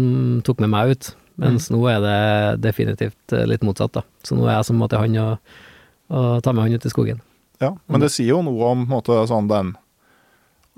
[0.47, 2.21] tok med meg ut, mens nå er det
[2.65, 4.05] definitivt eh, litt motsatt, da.
[4.25, 5.53] Så nå er jeg som måtte han og,
[6.11, 7.21] og ta med han ut i skogen.
[7.61, 9.75] Ja, men det sier jo noe om måte, sånn den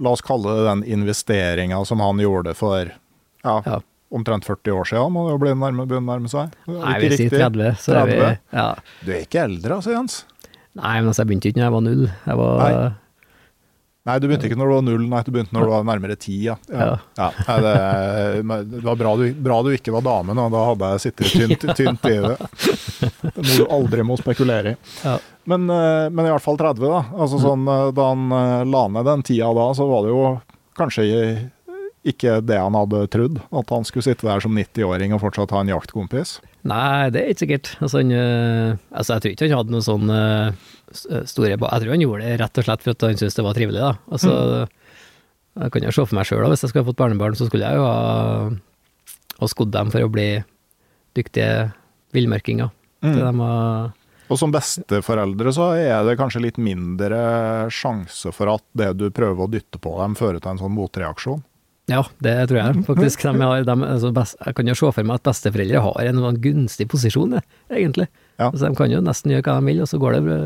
[0.01, 2.89] La oss kalle det den investeringa som han gjorde for
[3.43, 3.79] ja, Ja.
[4.13, 6.53] omtrent 40 år siden, må det jo bli nærme, begynne å nærme seg.
[6.67, 7.39] Nei, vi sier riktig?
[7.39, 8.17] 30, så er vi
[8.58, 8.67] ja.
[9.06, 10.25] Du er ikke eldre altså, Jens?
[10.73, 12.03] Nei, men altså, jeg begynte ikke når jeg var null.
[12.25, 12.91] Jeg var Nei.
[14.04, 16.16] Nei, du begynte ikke når du var null, nei, du begynte når du var nærmere
[16.20, 16.58] ti, ja.
[16.68, 16.89] ja.
[17.16, 17.30] ja.
[17.48, 21.04] Nei, det, det var bra du, bra du ikke var dame nå, da hadde jeg
[21.06, 22.36] sittet tynt, tynt i det.
[23.24, 24.82] Det må du aldri må spekulere i.
[25.06, 25.16] Ja.
[25.48, 27.00] Men, eh, men i hvert fall 30, da.
[27.16, 30.22] Altså sånn, eh, Da han eh, la ned den tida da, så var det jo
[30.80, 31.08] kanskje
[32.04, 33.39] ikke det han hadde trodd.
[33.56, 36.42] At han skulle sitte der som 90-åring og fortsatt ha en jaktkompis.
[36.68, 37.72] Nei, det er ikke sikkert.
[37.80, 40.12] Altså, han, altså, jeg tror ikke han hadde noe sånn
[40.93, 43.45] store ba Jeg tror han gjorde det rett og slett for at han syntes det
[43.45, 43.93] var trivelig, da.
[44.13, 44.67] Altså,
[45.60, 47.77] Jeg kan jo se for meg sjøl, hvis jeg skulle fått barnebarn, så skulle jeg
[47.77, 48.53] jo ha,
[49.39, 50.29] ha skodd dem for å bli
[51.13, 51.71] dyktige
[52.15, 52.71] villmarkinger.
[53.03, 53.12] Mm.
[53.12, 53.91] Til de var
[54.32, 57.19] Og som besteforeldre så er det kanskje litt mindre
[57.73, 61.43] sjanse for at det du prøver å dytte på dem, fører til en sånn motreaksjon.
[61.91, 63.25] Ja, det tror jeg faktisk.
[63.27, 66.21] De har, de, altså best, jeg kan jo se for meg at besteforeldre har en
[66.23, 67.36] sånn gunstig posisjon,
[67.67, 68.08] egentlig.
[68.39, 68.47] Ja.
[68.47, 70.38] Altså, de kan jo nesten gjøre hva de vil, og så går det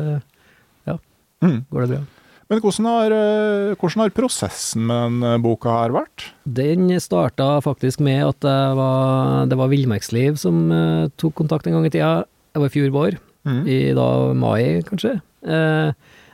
[1.44, 1.58] Mm.
[1.70, 2.04] går det bra.
[2.48, 6.30] Men hvordan har, eh, hvordan har prosessen med den boka her vært?
[6.48, 11.76] Den starta faktisk med at det var, det var Villmarksliv som uh, tok kontakt en
[11.76, 12.24] gang i tida.
[12.54, 13.68] Det var i fjor vår, Mm.
[13.70, 15.20] i da mai kanskje.
[15.46, 15.92] Uh,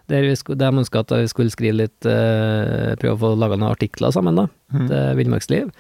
[0.08, 4.10] der vi ønska at vi skulle skrive litt uh, Prøve å få laga noen artikler
[4.10, 4.46] sammen, da.
[4.72, 4.88] Mm.
[4.88, 5.70] til Villmarksliv.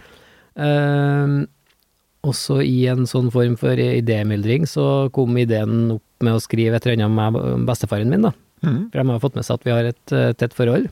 [0.58, 1.46] Uh,
[2.24, 6.86] også i en sånn form for idémyldring så kom ideen opp med å skrive et
[6.86, 8.32] eller annet om bestefaren min, da.
[8.64, 8.80] Mm.
[8.90, 10.88] For de har fått med seg at vi har et uh, tett forhold.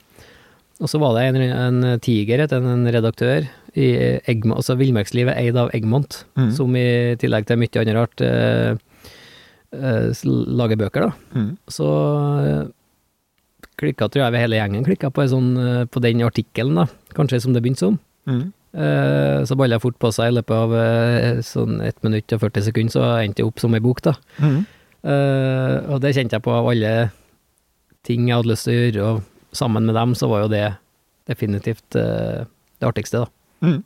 [0.82, 3.88] Og så var det en, en tiger, en, en redaktør, i
[4.28, 6.50] Egmont, altså Villmarkslivet eid av Egmont, Mm.
[6.52, 8.74] som i tillegg til mye annet rart uh,
[9.72, 10.24] uh,
[10.60, 11.38] lager bøker, da.
[11.38, 11.52] Mm.
[11.72, 11.86] Så
[13.80, 15.54] klikka, tror jeg, hele gjengen klikka på, sånn,
[15.90, 16.88] på den artikkelen, da.
[17.16, 17.96] Kanskje som det begynte som.
[18.28, 18.50] Mm.
[18.72, 22.68] Uh, så balla fort på seg i løpet av uh, sånn 1 minutt og 40
[22.70, 24.14] sekunder, så endte det opp som ei bok, da.
[24.40, 24.62] Mm.
[25.02, 26.92] Uh, og det kjente jeg på av alle
[28.06, 30.66] ting jeg hadde lyst til å gjøre, og sammen med dem så var jo det
[31.30, 32.44] definitivt uh,
[32.82, 33.28] det artigste, da.
[33.62, 33.80] Mm.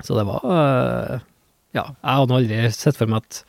[0.00, 1.18] Så det var uh,
[1.76, 3.42] Ja, jeg hadde aldri sett for meg at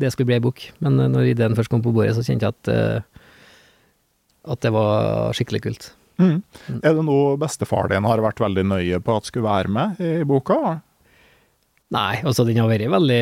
[0.00, 2.44] det skulle bli ei bok, men eh, når ideen først kom på bordet, så kjente
[2.44, 3.22] jeg at uh,
[4.46, 5.86] at det var skikkelig kult.
[6.22, 6.38] Mm.
[6.80, 10.12] Er det noe bestefar din har vært veldig nøye på at skulle være med i
[10.28, 10.78] boka?
[11.94, 13.18] Nei, altså den har vært veldig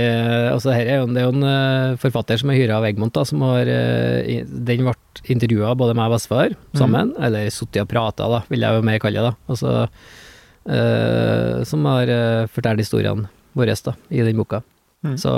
[0.55, 3.13] altså her er jo, Det er jo en eh, forfatter som er hyra av Egmont,
[3.13, 4.95] da, som har eh, Den ble
[5.35, 9.03] intervjua både meg og bestefar sammen, eller sittet og prata, da, vil jeg jo mer
[9.05, 9.35] kalle det.
[9.35, 12.15] da, altså øh, Som har
[12.55, 14.63] fortalt historiene våre da, i den boka.
[15.05, 15.19] Mm.
[15.21, 15.35] Så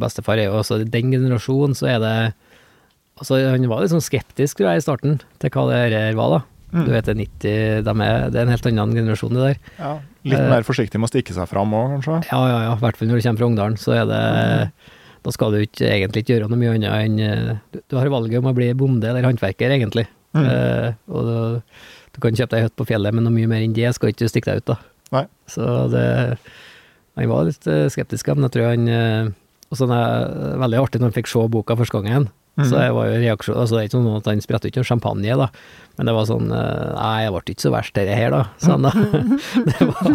[0.00, 2.16] bestefar er jo også den generasjonen så er det
[3.14, 6.32] Altså, han var litt sånn skeptisk, tror jeg, i starten, til hva det her var,
[6.32, 6.53] da.
[6.74, 6.84] Mm.
[6.88, 9.58] Du vet, det er 90 de er, Det er en helt annen generasjon, det der.
[9.78, 9.92] Ja.
[10.24, 10.48] Litt Eh.
[10.50, 12.16] mer forsiktig med å stikke seg fram òg, kanskje?
[12.32, 12.72] Ja, ja, ja.
[12.74, 14.22] I hvert fall når du kommer fra Ungdalen, så er det
[15.24, 18.10] Da skal du ikke egentlig ikke gjøre noe mye annet enn eh, du, du har
[18.12, 20.04] valget om å bli bonde eller håndverker, egentlig.
[20.34, 20.44] Mm.
[20.50, 21.62] Eh, og du,
[22.12, 24.26] du kan kjøpe deg hytte på fjellet, men noe mye mer enn det skal ikke
[24.26, 24.76] du stikke deg ut, da.
[25.14, 25.24] Nei.
[25.48, 25.62] Så
[25.94, 26.04] det
[27.16, 29.28] Han var litt eh, skeptisk, men jeg tror han eh,
[29.70, 32.28] Og så er det veldig artig når han fikk se boka første gangen.
[32.54, 32.64] Mm.
[32.70, 34.86] Så det var jo reaksjon Altså, det er ikke sånn at han spredte ikke noe
[34.86, 35.48] champagne, da.
[35.98, 38.76] Men det var sånn eh, Nei, jeg ble ikke så verst, dette her, da, sa
[38.76, 38.92] han da.
[39.72, 40.12] det, var,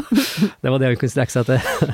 [0.64, 1.92] det var det han kunne strekke seg til.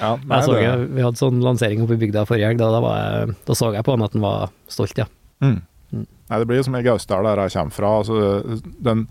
[0.00, 2.62] Ja, nei, Jeg så, det- jeg, vi hadde sånn lansering oppe i bygda forrige helg,
[2.62, 5.08] da, da, jeg, da så jeg på han at han var stolt, ja.
[5.44, 5.58] Mm.
[5.92, 6.06] Mm.
[6.08, 7.92] Nei, det blir jo som i Gausdal, der jeg kommer fra.
[8.00, 9.04] Altså, den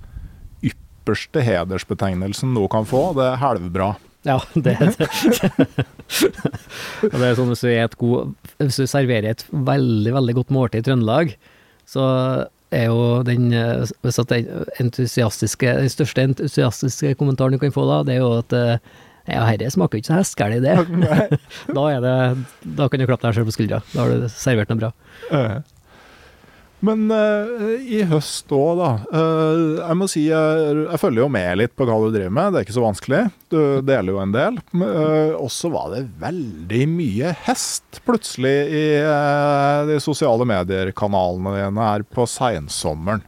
[0.66, 3.92] ypperste hedersbetegnelsen noe kan få, det er halvbra.
[4.28, 5.08] Ja, det er det.
[7.02, 10.52] Det er sånn hvis du, er et god, hvis du serverer et veldig, veldig godt
[10.54, 11.32] måltid i Trøndelag,
[11.90, 12.04] så
[12.72, 17.88] er jo den, eh, hvis at den entusiastiske, den største entusiastiske kommentaren du kan få
[17.90, 18.78] da, det er jo at eh,
[19.28, 20.78] ja, herre smaker jo ikke så heskelig det.
[21.78, 22.16] da er det,
[22.78, 23.82] da kan du klappe deg selv på skuldra.
[23.94, 24.94] Da har du servert noe bra.
[26.86, 28.90] Men uh, i høst òg, da.
[29.14, 32.52] Uh, jeg må si jeg, jeg følger jo med litt på hva du driver med.
[32.52, 33.22] Det er ikke så vanskelig.
[33.54, 34.60] Du deler jo en del.
[34.74, 38.86] Uh, og så var det veldig mye hest plutselig i
[39.90, 43.26] de sosiale medier-kanalene dine her på seinsommeren.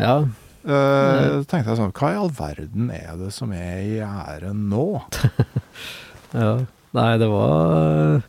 [0.00, 0.22] Ja,
[0.60, 5.00] Uh, tenkte jeg sånn Hva i all verden er det som er i gjære nå?
[6.36, 6.50] Ja,
[6.94, 8.20] nei, det var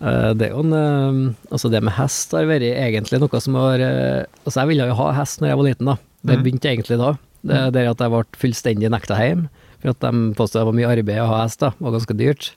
[0.00, 3.82] Det er jo en eh, Altså, det med hest har vært egentlig noe som har
[3.84, 5.96] eh, Altså, jeg ville jo ha hest når jeg var liten, da.
[6.24, 6.44] Det Mhm.
[6.44, 7.10] begynte egentlig da.
[7.44, 9.48] Det er der at jeg ble fullstendig nekta hjem,
[9.80, 11.70] for at de påstod det var mye arbeid å ha hest, da.
[11.70, 12.50] Det var ganske dyrt.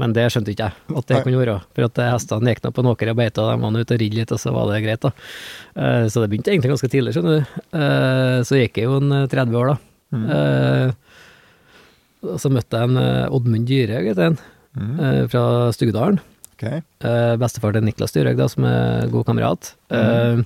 [0.00, 1.22] Men det skjønte ikke jeg, at det Nei.
[1.24, 1.54] kunne være.
[1.76, 4.00] For at eh, hestene gikk nå på en åker og beita, de var ute og
[4.00, 5.10] ridde litt, og så var det greit, da.
[5.76, 7.62] Eh, Så det begynte egentlig ganske tidlig, skjønner du.
[7.76, 9.76] Eh, Så gikk jeg jo en eh, 30 år, da.
[10.16, 10.26] Mm.
[10.30, 10.92] Eh,
[12.22, 13.68] Og så møtte jeg en eh, Oddmund
[14.76, 15.00] Mm.
[15.00, 16.20] eh, fra Stugdalen.
[16.60, 16.66] Ok.
[17.04, 19.72] Uh, Bestefar til Niklas Dyrhaug, som er god kamerat.
[19.90, 20.42] Eh,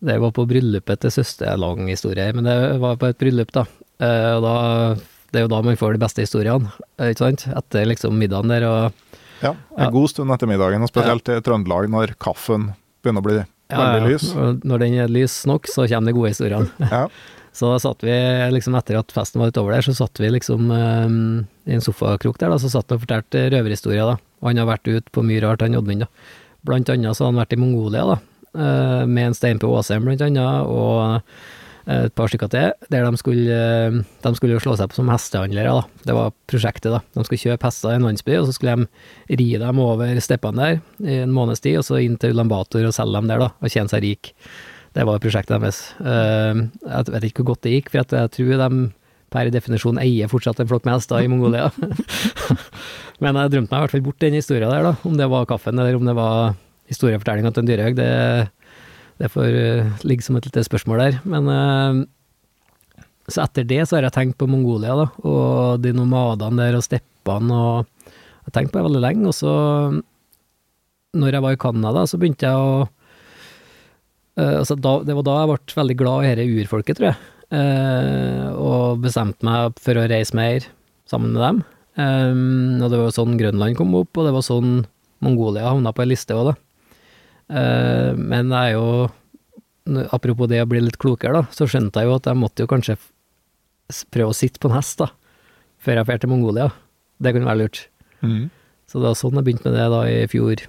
[0.00, 3.10] Det var på bryllupet til søster, det er lang historie, her, men det var på
[3.10, 3.66] et bryllup, da.
[4.00, 4.54] Uh, Og da
[5.30, 7.44] det er jo da man får de beste historiene, ikke sant?
[7.54, 8.92] Etter liksom middagen der, og
[9.42, 9.90] Ja, en Ja.
[9.90, 13.36] god stund etter middagen, og spesielt i Trøndelag når kaffen begynner å bli
[13.70, 14.34] veldig lys.
[14.34, 16.70] Ja, når den er lys nok, så kommer de gode historiene.
[16.90, 17.08] Ja.
[17.52, 18.10] Så satt vi,
[18.54, 22.38] liksom etter at festen var utover der, så satt vi liksom um, i en sofakrok
[22.38, 24.16] der, da, så satt vi og fortalte røverhistorier, da.
[24.40, 26.08] Og han har vært ute på mye rart, han da.
[26.66, 28.18] Blant annet så har han vært i Mongolia, da,
[28.58, 31.20] eh, med en stein på Åsheim, blant annet, og
[31.88, 34.98] eh, et par stykker til, der de skulle, eh, de skulle jo slå seg på
[34.98, 36.02] som hestehandlere, da.
[36.04, 37.00] Det var prosjektet, da.
[37.16, 40.60] De skulle kjøpe hester i en landsby, og så skulle de ri dem over steppene
[40.60, 43.52] der i en måneds tid, og så inn til Ulambator og selge dem der, da,
[43.56, 44.34] og tjene seg rik.
[44.96, 45.84] Det var prosjektet deres.
[46.02, 48.88] Jeg vet ikke hvor godt det gikk, for jeg tror de
[49.30, 51.70] per definisjon eier fortsatt en flokk med hester i Mongolia.
[53.22, 54.94] Men jeg drømte meg i hvert fall bort den historien der, da.
[55.06, 56.56] Om det var kaffen, eller om det var
[56.90, 58.10] historiefortellinga til en Dyrhaug, det,
[59.22, 61.18] det får eh, ligge som et lite spørsmål der.
[61.30, 62.00] Men eh,
[63.30, 66.86] så etter det så har jeg tenkt på Mongolia, da, og de nomadene der og
[66.86, 69.52] steppene og Jeg har tenkt på det veldig lenge, og så
[71.14, 72.88] Når jeg var i Canada, så begynte jeg å
[74.40, 77.39] eh, altså da, Det var da jeg ble veldig glad i dette urfolket, tror jeg.
[77.50, 80.66] Eh, og bestemte meg for å reise mer
[81.10, 81.62] sammen med dem.
[82.00, 84.84] Um, og det var sånn Grønland kom opp, og det var sånn
[85.24, 86.54] Mongolia havna på ei liste òg, da.
[87.50, 89.08] Eh, men jeg er jo
[90.14, 92.68] Apropos det å bli litt klokere, da, så skjønte jeg jo at jeg måtte jo
[92.70, 92.94] kanskje
[94.14, 95.08] prøve å sitte på en hest, da,
[95.82, 96.68] før jeg drar til Mongolia.
[97.18, 97.80] Det kunne være lurt.
[98.22, 98.44] Mm.
[98.86, 100.62] Så det var sånn jeg begynte med det da i fjor.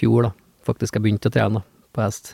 [0.00, 0.32] Fjor, da.
[0.66, 2.32] Faktisk jeg begynte å trene da, på hest.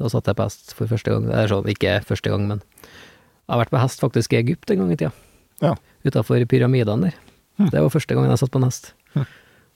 [0.00, 1.28] Da satt jeg på hest for første gang.
[1.28, 4.72] Det er sånn, ikke første gang, men jeg har vært på hest faktisk i Egypt
[4.72, 5.12] en gang i tida.
[5.60, 5.74] Ja.
[6.06, 7.16] Utafor pyramidene der.
[7.60, 7.70] Hm.
[7.74, 8.92] Det var første gangen jeg satt på en hest.
[9.16, 9.26] Hm.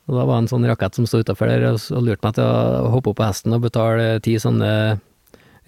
[0.05, 2.37] Og da var det en sånn rakett som sto utafor der og, og lurte meg
[2.37, 4.71] til å hoppe opp på hesten og betale ti sånne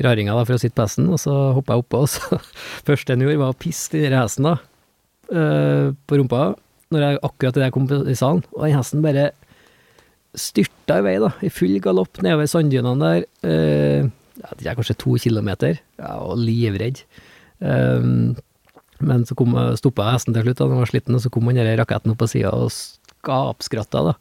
[0.04, 2.40] raringer da, for å sitte på hesten, og så hoppa jeg oppå, og så
[2.88, 4.54] første jeg gjorde, var å pisse den hesten da,
[5.32, 6.42] eh, på rumpa,
[6.92, 9.30] når jeg akkurat idet jeg kom i salen, og den hesten bare
[10.36, 14.98] styrta i vei, da, i full galopp nedover sanddynene der, eh, ja, det er kanskje
[15.00, 17.02] to kilometer, jeg var livredd.
[17.60, 18.36] Um,
[19.00, 21.72] men så kom, stoppa hesten til slutt, da den var sliten, og så kom den
[21.80, 24.16] raketten opp på sida og skapskratta, da.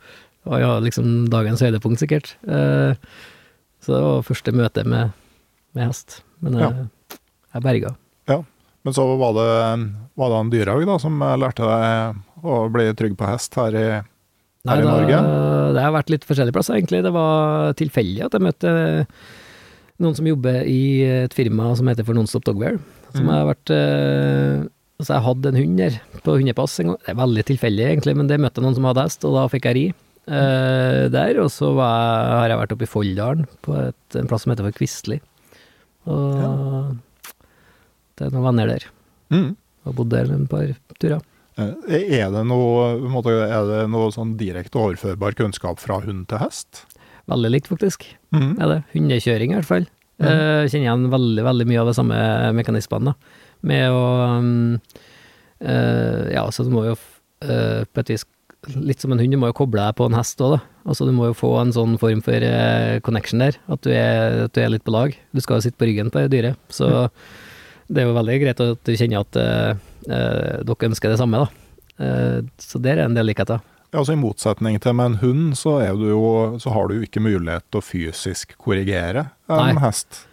[0.46, 2.36] Det var ja, liksom dagens høydepunkt, sikkert.
[2.48, 2.98] Uh,
[3.84, 5.14] så det var første møte med,
[5.78, 6.20] med hest.
[6.44, 6.90] Men jeg,
[7.56, 7.96] jeg berga.
[8.86, 9.46] Men så var det,
[10.14, 13.86] var det en Dyrhaug da, som lærte deg å bli trygg på hest her i,
[14.70, 15.22] her i da- Norge?
[15.74, 17.02] Det har vært litt forskjellige plasser, egentlig.
[17.02, 18.74] Det var tilfeldig at jeg møtte
[20.04, 20.80] noen som jobber i
[21.26, 22.80] et firma som heter for Nonstop Dogwear.
[23.16, 23.32] Som Mhm.
[23.32, 26.98] har vært eh, Altså, jeg hadde en hund der på hundepass en gang.
[27.04, 29.42] Det er veldig tilfeldig, egentlig, men det møtte jeg noen som hadde hest, og da
[29.52, 29.86] fikk jeg ri.
[30.28, 34.26] eh, der, og så var jeg, har jeg vært oppe i Folldalen, på et, en
[34.32, 35.20] plass som heter for Kvistli.
[36.08, 36.96] Og
[38.16, 38.86] det er noen venner der.
[39.36, 39.56] Mm.
[39.86, 41.22] Og bodde der en par turer.
[41.58, 41.74] Eh,
[42.24, 46.86] Er det noe, er det noe sånn direkte overførbar kunnskap fra hund til hest?
[47.32, 48.06] Veldig likt, faktisk.
[48.36, 48.54] Mm.
[48.62, 48.80] er det.
[48.94, 49.88] Hundekjøring, i hvert fall.
[50.22, 50.28] Mm.
[50.30, 52.20] Uh, kjenner igjen veldig, veldig mye av de samme
[52.56, 53.12] mekanismene.
[53.12, 53.42] da.
[53.66, 54.06] Med å
[54.38, 54.78] um,
[55.66, 58.26] uh, Ja, så du må jo eh, på et vis
[58.74, 60.88] Litt som en hund, du må jo koble deg på en hest òg, da.
[60.90, 62.42] Altså, du må jo få en sånn form for
[63.06, 65.14] connection der, at du, er, at du er litt på lag.
[65.38, 66.88] Du skal jo sitte på ryggen på det dyret, så
[67.86, 69.38] det er jo veldig greit at du kjenner at
[70.10, 72.10] dere ønsker det samme, da.
[72.58, 73.62] Så der er en del likheter.
[73.96, 76.24] Ja, altså I motsetning til med en hund, så, er du jo,
[76.60, 79.84] så har du jo ikke mulighet til å fysisk korrigere en Nei.
[79.86, 80.26] hest.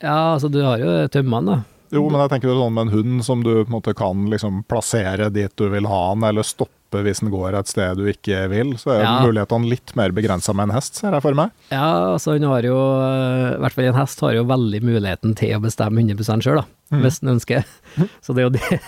[0.00, 1.80] Ja, altså, du har jo tømmene, da.
[1.92, 3.92] Jo, men jeg tenker det er sånn med en hund som du på en måte
[3.98, 7.96] kan liksom plassere dit du vil ha den, eller stoppe hvis den går et sted
[7.96, 9.20] du ikke vil, så er Ja.
[9.24, 11.50] mulighetene litt mer begrensa med en hest, ser jeg for meg.
[11.70, 15.36] Ja, altså hun har jo, eh, i hvert fall en hest har jo veldig muligheten
[15.36, 17.02] til å bestemme 100 sjøl, da, Mm.
[17.02, 17.64] hvis den ønsker.
[18.22, 18.80] Så det er jo der,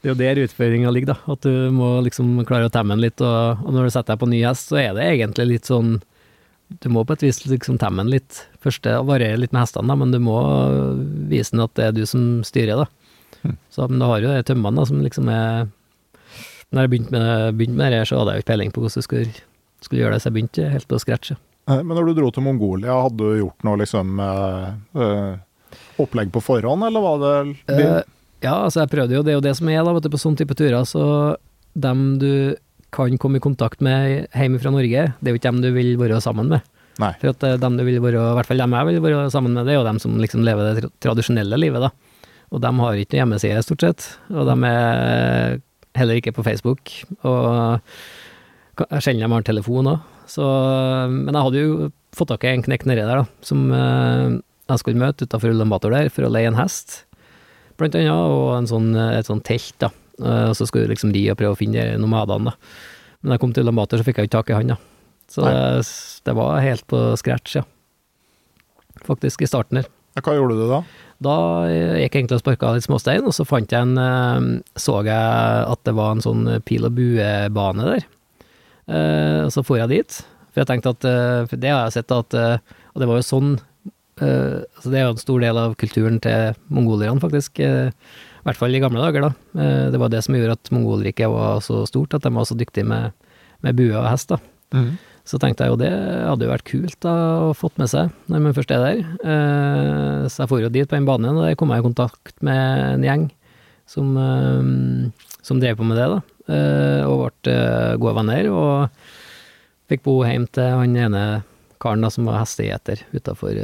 [0.00, 1.32] det er jo der utfordringa ligger, da.
[1.32, 4.20] At du må liksom klare å temme den litt, og, og når du setter deg
[4.20, 6.00] på ny hest, så er det egentlig litt sånn
[6.80, 8.46] Du må på et vis liksom temme den litt.
[8.62, 10.36] Først det varierer litt med hestene, da, men du må
[11.28, 12.86] vise den at det er du som styrer, da.
[13.42, 13.56] Mm.
[13.74, 15.66] Så, men du har jo de tømmene da, som liksom er
[16.70, 18.82] Når jeg begynte med, begynte med det, her, så hadde jeg jo ikke peiling på
[18.82, 19.44] hvordan jeg skulle,
[19.82, 21.34] skulle gjøre det, så jeg begynte helt på scratch.
[21.70, 25.34] Men når du dro til Mongolia, hadde du gjort noe liksom eh,
[26.02, 27.34] opplegg på forhånd, eller var det
[27.70, 28.00] uh,
[28.40, 30.20] ja, altså jeg prøvde jo, det er jo det som er da, vet du, på
[30.20, 31.04] sånne type turer, så
[31.78, 32.56] dem du
[32.94, 35.92] kan komme i kontakt med hjemme fra Norge, det er jo ikke dem du vil
[36.00, 36.64] være sammen med.
[37.00, 37.12] Nei.
[37.20, 39.68] For at dem du vil være, i hvert fall dem jeg vil være sammen med,
[39.68, 41.92] det er jo dem som liksom lever det tradisjonelle livet, da.
[42.50, 45.60] Og dem har ikke noen hjemmeside, stort sett, og de er
[45.98, 46.92] heller ikke på Facebook,
[47.26, 47.80] og
[49.02, 50.04] sjelden de har telefon òg.
[51.10, 54.36] Men jeg hadde jo fått tak i en knekk nedi der, da, som eh,
[54.70, 57.04] jeg skulle møte utafor Ulan-Bator der, for å leie en hest
[57.80, 59.88] blant annet, og en sånn, et sånt telt, da.
[60.20, 62.56] Eh, Og så skulle du liksom ri og prøve å finne de nomadene, da.
[63.20, 64.78] Men da jeg kom til Ullambator så fikk jeg ikke tak i han, da.
[65.30, 65.86] Så det,
[66.26, 67.64] det var helt på scratch, ja.
[69.06, 69.88] Faktisk, i starten her.
[70.20, 70.80] Hva gjorde du da?
[71.20, 71.34] Da
[71.68, 74.46] gikk jeg egentlig og sparka litt småstein, og så fant jeg en eh,
[74.80, 78.06] Så jeg at det var en sånn pil og bue-bane der.
[78.88, 82.14] Eh, Og så for jeg dit, for jeg tenkte at eh, det har jeg sett
[82.16, 83.58] at Og det var jo sånn
[84.20, 87.56] altså det er jo en stor del av kulturen til mongolierne, faktisk.
[87.64, 87.88] I
[88.44, 89.30] hvert fall i gamle dager, da.
[89.94, 92.84] Det var det som gjorde at Mongolriket var så stort, at de var så dyktige
[92.84, 93.14] med,
[93.64, 94.28] med bue og hest.
[94.28, 94.36] da.
[94.76, 94.98] Mhm.
[95.28, 97.12] Så tenkte jeg jo det hadde jo vært kult da,
[97.50, 99.02] å fått med seg når man først er der.
[99.20, 102.34] Eh, så jeg for jo dit på den banen, og der kom jeg i kontakt
[102.46, 103.26] med en gjeng
[103.90, 106.20] som, eh, som drev på med det, da.
[106.50, 111.24] Eh, og ble eh, gode venner, og fikk bo hjem til han ene
[111.82, 113.56] karen da, som var hestegjeter utafor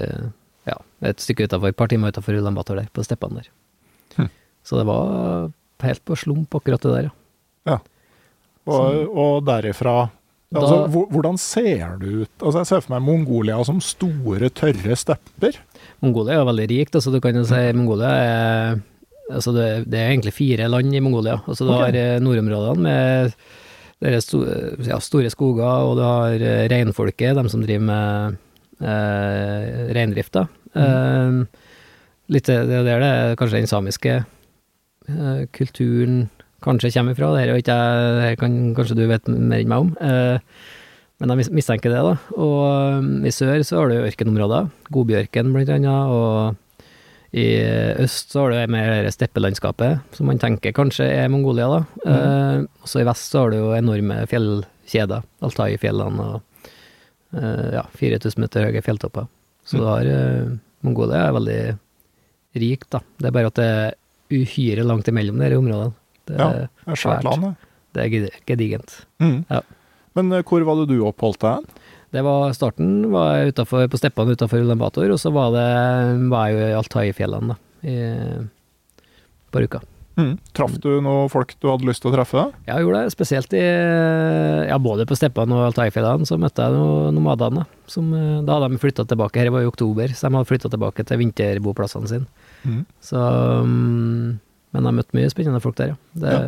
[0.66, 3.50] ja, et stykke utafor, et par timer utafor Ulambator der, på steppene der.
[4.16, 4.30] Hm.
[4.66, 5.50] Så det var
[5.84, 7.10] helt på slump, akkurat det der,
[7.68, 7.80] ja.
[8.66, 10.08] Og, og derifra
[10.52, 12.30] Da- altså, Hvordan ser det ut?
[12.40, 15.58] Altså, Jeg ser for meg Mongolia som store, tørre stepper.
[16.00, 18.82] Mongolia er veldig rikt, altså du kan jo si Mongolia er
[19.26, 21.40] Altså det, det er egentlig fire land i Mongolia.
[21.48, 21.88] Altså du okay.
[21.88, 23.32] har eh, nordområdene med
[23.98, 24.20] dere
[24.86, 28.36] ja, store skoger, og du har eh, reinfolket, de som driver med
[28.86, 30.36] eh, reindrift,
[30.76, 30.82] Mm.
[30.84, 31.62] Eh,
[32.28, 34.10] litt, det er det er kanskje den samiske
[35.08, 36.26] eh, kulturen
[36.66, 37.32] kanskje kommer ifra.
[37.36, 37.78] Det ikke
[38.20, 39.94] det kan kanskje du vet mer enn meg om.
[40.02, 40.58] Eh,
[41.16, 42.14] men jeg mistenker det, da.
[42.36, 46.56] Og um, i sør så har du ørkenområder, Godbjørken blant annet, og
[47.36, 47.46] i
[48.04, 51.80] øst så har du mer steppelandskapet, som man tenker kanskje er Mongolia, da.
[52.04, 56.70] Eh, og så i vest så har du jo enorme fjellkjeder, Altai-fjellene og
[57.36, 59.28] eh, ja, 4000 meter høye fjelltopper.
[59.66, 60.54] Så du har eh,
[60.86, 61.60] Mongolia er veldig
[62.62, 63.02] rikt, da.
[63.18, 63.96] Det er bare at det er
[64.36, 65.96] uhyre langt imellom disse områdene.
[66.26, 67.56] Det, Ja, er- Det er svært land, det.
[67.94, 68.96] det er gedigent.
[69.22, 69.44] Mm.
[69.50, 69.60] Ja.
[70.16, 71.54] Men eh, hvor var det du oppholdt deg?
[71.60, 71.66] hen?
[72.12, 76.46] Det var starten var jeg utenfor, på steppene utafor Ulan-Bator, og så var, det, var
[76.48, 77.96] jeg jo i Altai-fjellene, i
[79.52, 79.82] par uker.
[80.16, 80.38] Mhm.
[80.56, 82.46] Traff du noen folk du hadde lyst til å treffe?
[82.64, 83.60] Ja, jeg gjorde det, spesielt i
[84.70, 87.66] Ja, både på steppene og Altai-fjellene, så møtte jeg noen nomadene.
[87.86, 90.70] Som, eh, da hadde de flytta tilbake, her var i oktober, så de hadde flytta
[90.72, 92.26] tilbake til vinterboplassene sine.
[92.64, 92.86] Mm.
[93.02, 93.20] Så
[93.66, 94.40] mm,
[94.76, 95.98] Men jeg møtt mye spennende folk der, ja.
[96.22, 96.38] Det,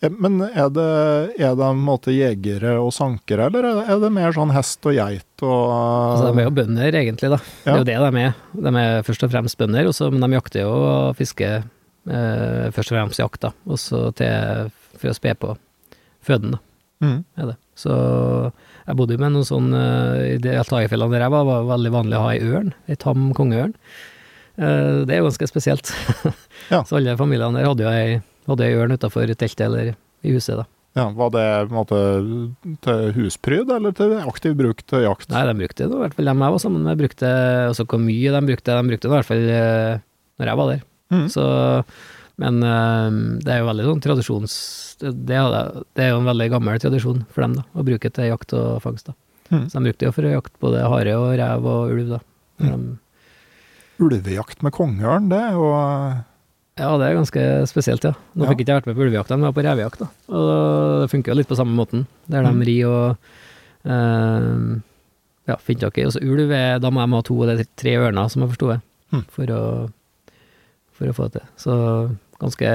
[0.00, 0.08] Ja.
[0.08, 0.84] Men er det,
[1.36, 4.94] er det en måte jegere og sankere, eller er det, er mer sånn hest og
[4.96, 7.36] geit og Altså, de er jo bønder, egentlig, da.
[7.66, 8.38] Det er jo det de er.
[8.64, 12.94] De er først og fremst bønder, også, men de jakter jo og fisker eh, først
[12.94, 13.52] og fremst jakt, da.
[13.68, 15.52] Og så til for å spe på
[16.24, 16.62] føden, da.
[17.04, 17.20] Mm.
[17.40, 17.56] Er det.
[17.80, 17.92] Så
[18.86, 21.92] jeg bodde jo med noen sånn eh, I de Altai-fjellene der jeg var, var veldig
[21.94, 22.72] vanlig å ha ei ørn.
[22.88, 23.76] Ei tam kongeørn.
[24.56, 25.92] Eh, det er jo ganske spesielt.
[26.70, 26.82] Ja.
[26.88, 30.60] Så alle familiene der hadde jo ei, hadde ei ørn utafor teltet eller i huset,
[30.60, 30.66] da.
[30.98, 31.98] Ja, Var det på en måte
[32.82, 35.28] til huspryd, eller til aktiv bruk til jakt?
[35.30, 37.28] Nei, de brukte det, i hvert fall dem jeg var sammen med, brukte
[37.68, 40.00] altså hvor mye de brukte, de brukte det i hvert fall eh,
[40.40, 40.82] når jeg var der.
[41.14, 41.28] Mm.
[41.30, 41.44] Så,
[42.42, 44.56] men eh, det er jo veldig sånn tradisjons...
[45.00, 45.36] Det, det,
[46.04, 49.12] er jo en veldig gammel tradisjon for dem, da, å bruke til jakt og fangst.
[49.12, 49.14] da.
[49.54, 49.68] Mm.
[49.70, 52.20] Så de brukte jo for å jakte både hare og rev og ulv, da.
[52.60, 52.98] Når de-
[54.00, 55.70] Ulvejakt med kongeørn, det er jo
[56.80, 58.14] Ja, det er ganske spesielt, ja.
[58.34, 58.50] Nå Ja.
[58.50, 60.08] fikk ikke jeg vært med på ulvejakta, men jeg var på revejakt, da.
[60.32, 62.62] Og det funker jo litt på samme måten, der de mm.
[62.64, 63.16] rir og
[63.84, 64.80] eh,
[65.50, 66.06] ja, finner i.
[66.06, 68.72] Og så ulv, er, da må de ha to eller tre ørner, som jeg forsto
[68.72, 68.80] det,
[69.12, 69.24] mm.
[69.36, 69.62] for, å,
[70.96, 71.48] for å få det til.
[71.60, 71.76] Så
[72.40, 72.74] ganske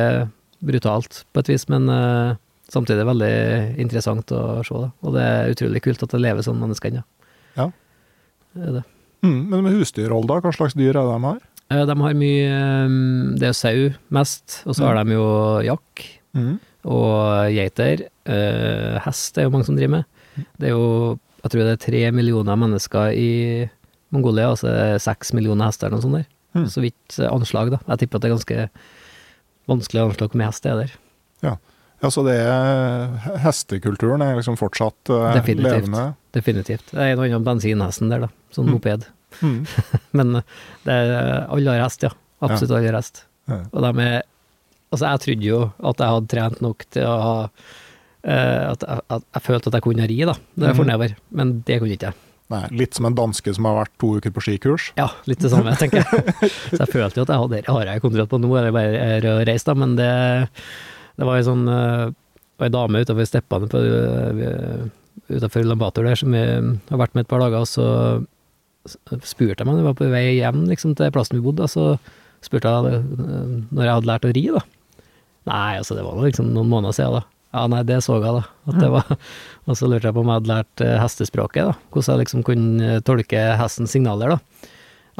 [0.65, 2.37] brutalt på et vis, men eh,
[2.73, 3.35] samtidig veldig
[3.81, 4.91] interessant å se, da.
[5.01, 7.05] Og det er utrolig kult at det lever sånn mennesker ennå.
[7.57, 7.71] Ja.
[8.55, 8.85] Det er det.
[9.25, 10.39] Mhm, Men med husdyrhold, da?
[10.43, 11.39] Hva slags dyr er det de har?
[11.71, 15.25] Eh, De har mye eh, Det er sau mest, og så har de jo
[15.65, 16.03] jakk
[16.37, 16.59] mm.
[16.85, 18.05] og geiter.
[18.29, 20.05] Eh, hest er jo mange som driver med.
[20.59, 23.69] Det er jo Jeg tror det er tre millioner mennesker i
[24.11, 26.27] Mongolia, altså seks millioner hester eller noe sånt der.
[26.55, 26.67] Mm.
[26.71, 27.79] Så vidt eh, anslag, da.
[27.89, 28.69] Jeg tipper at det er ganske
[29.69, 30.93] vanskelig å anslå hvor mye hest det er der.
[32.03, 35.63] Ja, så det er Hestekulturen er liksom fortsatt uh, Definitivt.
[35.87, 36.01] levende?
[36.35, 36.89] Definitivt.
[36.91, 38.29] Det er noe annet bensinhesten der, da.
[38.53, 38.73] Sånn Mhm.
[38.75, 39.05] moped.
[40.17, 40.37] Men
[40.85, 42.11] det er, alle har hest, ja.
[42.45, 43.23] Absolutt alle har hest.
[43.49, 43.61] Ja.
[43.71, 44.23] Og de er
[44.93, 45.57] Altså, jeg trodde jo
[45.89, 47.31] at jeg hadde trent nok til å ha
[48.23, 50.91] eh, at, jeg- at jeg følte at jeg kunne ri, da, når jeg for Mhm.
[50.91, 51.15] nedover.
[51.31, 52.15] Men det kunne ikke jeg.
[52.53, 54.91] Nei, litt som en danske som har vært to uker på skikurs?
[54.95, 56.23] Ja, litt det samme, tenker jeg.
[56.77, 58.73] Så jeg følte jo at jeg hadde det har jeg kontroll på nå, er det
[58.77, 59.73] bare å reise, da.
[59.73, 60.11] Men det,
[61.17, 62.13] det var jo sånn uh,
[62.63, 63.67] Ei dame utenfor steppene
[65.27, 67.87] utenfor Lambator der som vi har vært med et par dager, og så
[68.85, 71.95] spurte jeg meg, når jeg var på vei hjem liksom, til plassen vi bodde, så
[72.45, 74.65] spurte jeg uh, når jeg hadde lært å ri, da.
[75.49, 77.23] Nei, altså det var liksom noen måneder siden, da.
[77.55, 78.43] Ja, nei, det så jeg, da.
[78.67, 79.11] At det var,
[79.67, 81.91] og så lurte jeg på om jeg hadde lært eh, hestespråket, da.
[81.93, 84.71] Hvordan jeg liksom kunne eh, tolke hestens signaler, da.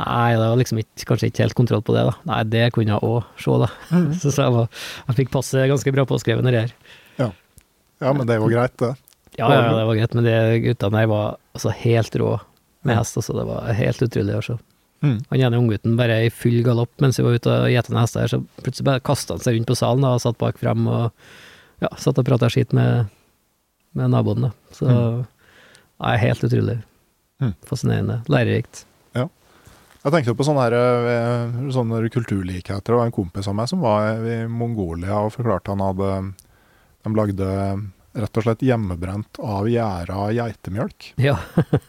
[0.02, 2.18] Nei, det var liksom ikke, kanskje ikke helt kontroll på det, da.
[2.28, 3.72] Nei, det kunne jeg òg se, da.
[4.22, 6.76] Så, så jeg, var, jeg fikk passet ganske bra påskrevet nedi her.
[8.04, 8.92] Ja, men det jo greit, det.
[9.36, 12.36] Ja, ja, ja, det var greit, men de guttene der var altså helt rå
[12.86, 13.34] med hest, altså.
[13.38, 14.56] Det var helt utrolig å se.
[15.04, 15.18] Mm.
[15.30, 18.30] Han ene unggutten bare i full galopp mens vi var ute og gjete noen hester,
[18.32, 21.12] så plutselig bare kasta han seg rundt på salen da, og satt bak frem og
[21.84, 23.10] ja, satt og prata skitt med,
[23.94, 24.48] med naboen.
[24.48, 24.52] da.
[24.72, 25.26] Så Mm.
[26.00, 26.82] ja, helt utrolig
[27.42, 27.54] Mm.
[27.68, 28.22] fascinerende.
[28.32, 28.86] Lærerikt.
[29.14, 29.28] Ja.
[30.06, 32.82] Jeg tenkte på sånne, her, eh, sånne kulturlikheter.
[32.86, 36.34] Det var en kompis av meg som var i Mongolia og forklarte han hadde
[37.04, 41.10] De lagde rett og slett hjemmebrent av gjæra geitemjølk.
[41.22, 41.36] Ja.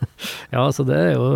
[0.54, 1.26] ja, så det er jo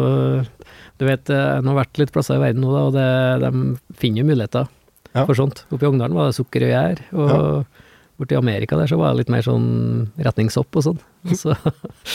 [1.01, 3.07] Du vet, en har vært litt plasser i verden nå, da, og det,
[3.45, 4.67] de finner jo muligheter
[5.15, 5.25] Ja.
[5.27, 5.65] for sånt.
[5.71, 7.79] Oppe i Ogndalen var det sukker og gjær, og
[8.21, 11.01] borte i Amerika der så var det litt mer sånn retningssopp og sånn.
[11.41, 11.55] Så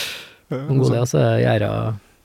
[0.68, 1.70] Mongolia så er gjæra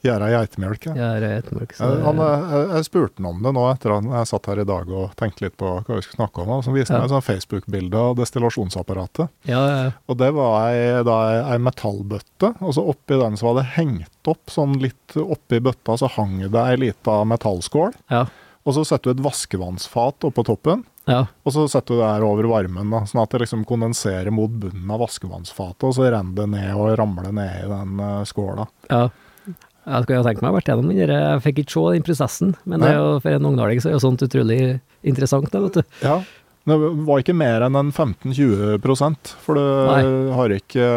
[0.02, 0.94] Gjæra geitemelk, ja.
[0.98, 1.74] gjæra etmørk.
[1.78, 4.62] Så Ja, Han, jeg, jeg spurte han om det nå etter at jeg satt her
[4.64, 6.50] i dag og tenkte litt på hva vi skulle snakke om.
[6.56, 7.06] Og så viste han Ja.
[7.06, 9.30] meg et sånt Facebook-bilde av destillasjonsapparatet.
[9.46, 11.18] ja, ja, Og det var ei, da
[11.54, 15.98] ei metallbøtte, og så oppi den så var det hengt opp, sånn litt oppi bøtta
[16.02, 17.94] så hang det ei lita metallskål.
[18.10, 18.26] ja,
[18.66, 22.22] Og så setter du et vaskevannsfat oppå toppen, ja, og så setter du det her
[22.26, 26.36] over varmen, da, sånn at det liksom kondenserer mot bunnen av vaskevannsfatet, og så renner
[26.44, 28.68] det ned og ramler ned i den eh, skåla.
[28.90, 29.10] ja.
[29.82, 31.86] Jeg skulle jo tenkt meg å ha vært gjennom den der, jeg fikk ikke se
[31.96, 34.60] den prosessen, men det er jo, for en ungdaling så er jo sånt utrolig
[35.02, 35.98] interessant, da, vet du.
[36.06, 36.20] Ja.
[36.70, 38.76] Det var ikke mer enn en 15-20
[39.42, 40.90] for det har ikke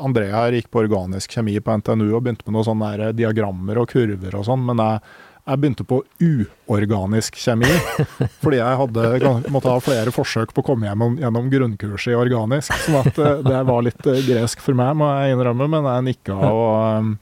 [0.00, 3.92] André her gikk på organisk kjemi på NTNU og begynte med noen sånne diagrammer og
[3.94, 5.04] kurver og sånn, men jeg,
[5.46, 7.70] jeg begynte på uorganisk kjemi.
[8.42, 12.74] fordi jeg hadde, måtte ha flere forsøk på å komme hjem gjennom grunnkurset i organisk.
[12.88, 16.08] sånn at eh, det var litt eh, gresk for meg, må jeg innrømme, men jeg
[16.10, 17.14] nikka og um,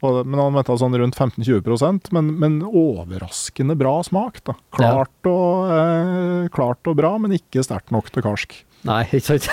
[0.00, 4.40] og, men han mente sånn rundt 15-20% men, men overraskende bra smak.
[4.48, 4.56] da.
[4.76, 8.56] Klart, og, eh, klart og bra, men ikke sterkt nok til karsk.
[8.88, 9.50] Nei, ikke sant.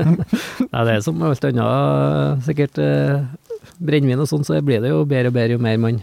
[0.00, 3.24] Nei, det er som alt annet, sikkert eh,
[3.78, 6.02] brennevin og sånn, så blir det jo bedre og bedre jo mer man,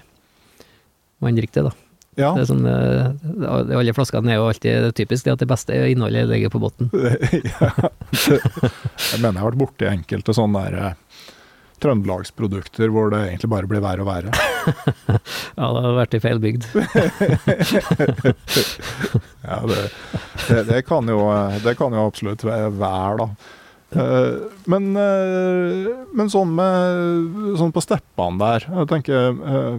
[1.23, 1.87] man drikker det, da.
[2.19, 5.75] Ja, Det er sånn, eh, alle flaskene er jo alltid typisk det at det beste
[5.87, 6.91] innholdet ligger på bunnen.
[7.53, 7.69] ja
[8.11, 11.10] jeg mener jeg har vært borti enkelte sånne der, eh,
[11.83, 14.31] trøndelagsprodukter hvor det egentlig bare blir verre og verre.
[15.57, 16.67] Ja, det har vært i feil bygd.
[19.41, 19.79] Ja, det,
[20.47, 21.17] det, det, kan jo,
[21.63, 23.27] det kan jo absolutt være, da.
[23.91, 24.37] Eh,
[24.71, 29.77] Men, eh, men sånn, med, sånn på steppene der, jeg tenker eh,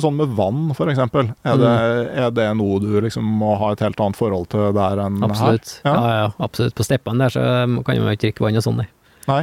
[0.00, 1.32] Sånn med vann, eksempel.
[1.44, 1.70] Er det,
[2.16, 5.72] er det noe du liksom må ha et helt annet forhold til der enn Absolutt.
[5.82, 5.90] her?
[5.90, 6.76] Ja, ja, absolutt.
[6.78, 8.86] På steppene der så kan man jo ikke drikke vann og sånn, nei.
[9.28, 9.42] Nei?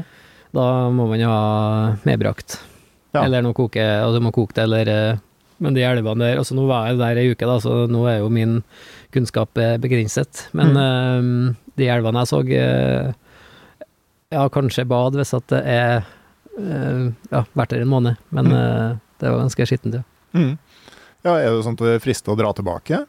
[0.55, 2.57] Da må man jo ha medbrakt.
[3.13, 3.23] Ja.
[3.23, 5.21] Eller noe koke, og du må koke det, eller eh,
[5.59, 8.19] Men de elvene der Altså, nå var jeg der ei uke, da, så nå er
[8.21, 8.59] jo min
[9.13, 10.45] kunnskap eh, begrenset.
[10.57, 13.11] Men eh, de elvene jeg så uh,
[14.33, 16.07] Ja, kanskje bad hvis at det er
[16.59, 20.03] uh, Ja, vært der en måned, men eh, det var ganske skittent, ja.
[20.37, 20.57] Mm.
[21.25, 23.03] Ja, Er det sånn at det frister å dra tilbake?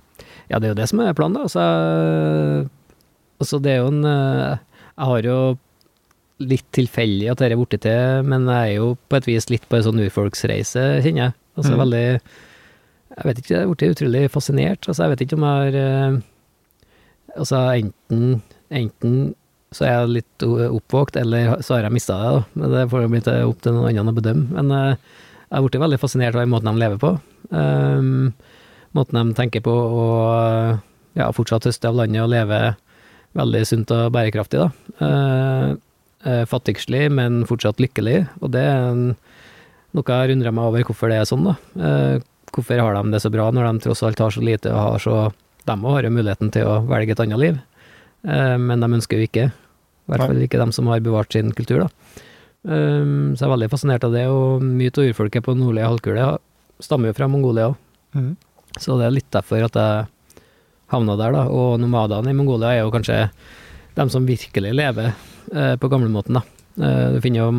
[0.50, 1.46] Ja, det er jo det som er planen, da.
[1.46, 1.64] Altså,
[3.42, 5.36] altså det er jo en Jeg har jo
[6.40, 9.66] litt tilfeldig at dette er blitt til, men jeg er jo på et vis litt
[9.68, 11.36] på en sånn urfolksreise, kjenner jeg.
[11.58, 11.80] Altså mm.
[11.82, 12.04] veldig
[13.10, 14.86] Jeg vet ikke, jeg er blitt utrolig fascinert.
[14.86, 16.20] Altså, jeg vet ikke om jeg har eh,
[17.30, 18.40] Altså, enten,
[18.74, 19.18] enten
[19.70, 22.40] så er jeg litt oppvåkt, eller så har jeg mista det, da.
[22.58, 24.56] Men det får jo bli opp til noen andre å bedømme.
[24.56, 25.10] Men eh,
[25.44, 27.12] jeg har blitt veldig fascinert av måten de lever på.
[27.50, 28.32] Um,
[28.98, 30.06] måten de tenker på å
[31.18, 32.58] ja, fortsatt høste av landet og leve
[33.38, 34.70] veldig sunt og bærekraftig, da.
[35.06, 35.72] Eh,
[36.20, 38.98] fattigslig, men fortsatt lykkelig, og det er
[39.96, 41.54] noe jeg har undra meg over hvorfor det er sånn, da.
[41.80, 44.80] Eh, hvorfor har de det så bra når de tross alt har så lite og
[44.80, 45.14] har så
[45.68, 47.58] De har jo muligheten til å velge et annet liv,
[48.24, 49.50] eh, men de ønsker jo ikke.
[49.50, 51.88] I hvert fall ikke de som har bevart sin kultur, da.
[52.60, 56.24] Så jeg er veldig fascinert av det, og mye av urfolket på nordlige halvkule
[56.82, 57.76] stammer jo fra Mongolia òg.
[58.16, 58.32] Mm.
[58.76, 60.08] Så det er litt derfor at jeg
[60.90, 61.44] havna der, da.
[61.48, 63.30] Og nomadene i Mongolia er jo kanskje
[63.96, 65.12] dem som virkelig lever
[65.54, 66.42] eh, på gamlemåten, da.
[66.80, 67.50] Eh, du finner jo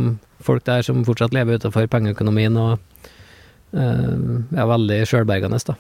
[0.42, 3.06] folk der som fortsatt lever utenfor pengeøkonomien og
[3.76, 4.12] eh,
[4.58, 5.78] er veldig sjølbergende, da.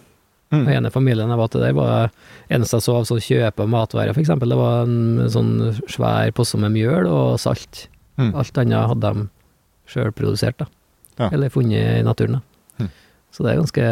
[0.51, 0.65] Mm.
[0.65, 2.09] Den ene familien jeg var til der, var
[2.51, 5.53] eneste jeg så av sånn kjøpe matvarer, eksempel, det var en sånn
[5.87, 7.85] svær posse med mjøl og salt.
[8.19, 8.33] Mm.
[8.35, 9.27] Alt annet hadde de
[9.91, 10.67] sjøl produsert, da.
[11.19, 11.29] Ja.
[11.31, 12.83] Eller funnet i naturen, da.
[12.83, 12.89] Mm.
[13.31, 13.85] Så det er ganske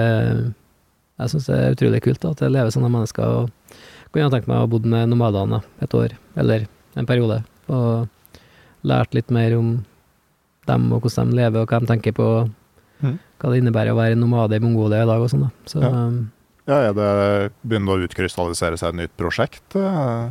[1.19, 3.23] Jeg syns det er utrolig kult da, at det lever sånne mennesker.
[3.23, 3.79] og
[4.09, 6.67] Kunne jeg tenkt meg å ha bodd med nomadene et år, eller
[6.99, 8.07] en periode, og
[8.83, 9.85] lært litt mer om
[10.69, 12.49] dem og hvordan de lever, og hva de tenker på,
[13.01, 13.17] Mm.
[13.39, 15.41] hva det innebærer å være nomade i Mongolia i dag og sånn.
[15.47, 15.49] da.
[15.65, 15.89] Så Ja.
[15.89, 16.31] um,
[16.67, 19.75] Ja, er det Begynner å utkrystallisere seg et nytt prosjekt?
[19.75, 20.29] eh?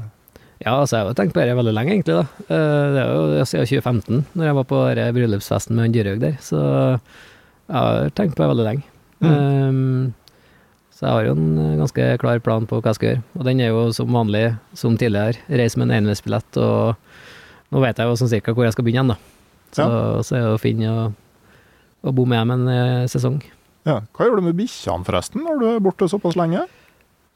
[0.64, 2.14] Ja, altså jeg har tenkt på det veldig lenge, egentlig.
[2.14, 2.26] da.
[2.54, 6.36] Eh, Det er jo siden 2015, når jeg var på bryllupsfesten med Dyrhaug der.
[6.40, 7.00] Så
[7.68, 8.82] jeg har tenkt på det veldig lenge.
[9.22, 9.68] Mm.
[9.68, 10.14] Um,
[10.92, 13.22] Så jeg har jo en eh, ganske klar plan på hva jeg skal gjøre.
[13.38, 16.96] Og den er jo som vanlig, som tidligere, reise med en enveisbillett, og
[17.72, 19.18] nå vet jeg jo sånn cirka hvor jeg skal begynne igjen, da.
[19.76, 19.84] Så,
[20.24, 20.92] så er det å finne
[22.08, 23.40] å bo med dem en eh, sesong.
[23.88, 23.98] Ja.
[24.16, 26.64] Hva gjør du med bikkjene, forresten, når du er borte såpass lenge?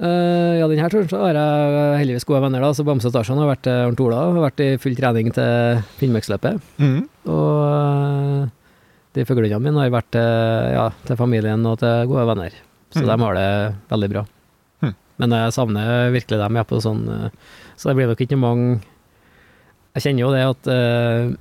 [0.03, 2.73] Uh, ja, denne turen så har jeg heldigvis gode venner, da.
[2.75, 5.83] Så Bamse og Tarzan har vært til Arnt Ola, har vært i full trening til
[6.01, 6.59] Finnmarksløpet.
[6.83, 6.97] Mm.
[7.31, 8.49] Og uh,
[9.15, 10.31] de fuglehundene mine har vært til,
[10.75, 12.57] ja, til familien og til gode venner.
[12.93, 13.09] Så Mm.
[13.09, 13.51] de har det
[13.93, 14.23] veldig bra.
[14.83, 14.95] Mm.
[15.23, 16.57] Men jeg savner virkelig dem.
[16.61, 17.31] Jeg på sånn eh,
[17.77, 18.83] Så det blir nok ikke mange
[19.93, 21.33] Jeg kjenner jo det at uh,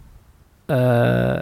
[0.75, 1.39] uh,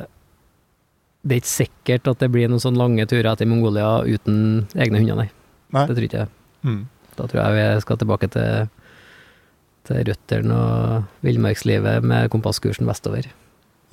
[1.26, 5.02] Det er ikke sikkert at det blir noen sånne lange turer til Mongolia uten egne
[5.02, 5.30] hunder, nei.
[5.76, 5.86] Nei.
[5.90, 6.32] Det tror ikke jeg.
[6.66, 6.80] Mm.
[7.18, 8.70] Da tror jeg vi skal tilbake til,
[9.90, 13.28] til røttene og villmarkslivet med kompasskursen vestover.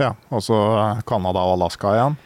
[0.00, 2.16] Ja, og så eh, Canada og Alaska igjen.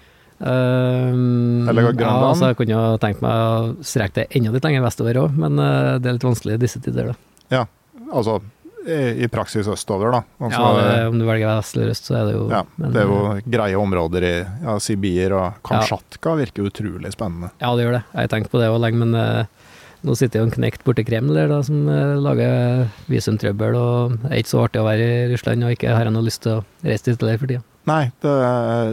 [0.40, 2.26] Um, Eller Ja, Grønland?
[2.30, 5.58] altså jeg kunne jo tenkt meg å strekke det enda litt lenger vestover òg, men
[5.60, 7.18] det er litt vanskelig i disse tider, da.
[7.56, 7.64] Ja,
[8.10, 8.40] Altså
[8.86, 10.22] i, i praksis østover, da.
[10.40, 12.92] Altså, ja, det, om du velger vest eller øst, så er det jo ja, men,
[12.94, 17.52] det er jo eh, greie områder i ja, Sibir og Kamtsjatka virker utrolig spennende.
[17.60, 18.04] Ja, det gjør det.
[18.12, 21.04] Jeg har tenkt på det òg lenge, men uh, nå sitter jo en knekt borti
[21.06, 25.08] Kreml der da, som uh, lager visumtrøbbel, og det er ikke så artig å være
[25.08, 27.64] i Russland, og ikke har jeg noe lyst til å reise dit for tida.
[27.88, 28.32] Nei, det,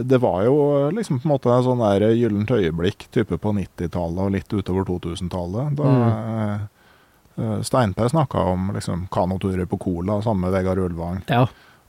[0.08, 0.56] det var jo
[0.96, 4.88] liksom på en måte en sånn der gyllent øyeblikk type på 90-tallet og litt utover
[4.88, 5.76] 2000-tallet.
[5.78, 6.66] Da Mm.
[7.38, 11.22] Eh, Steinpe snakka om liksom kanoturer på Cola sammen med Vegard Ulvang.
[11.30, 11.46] Ja,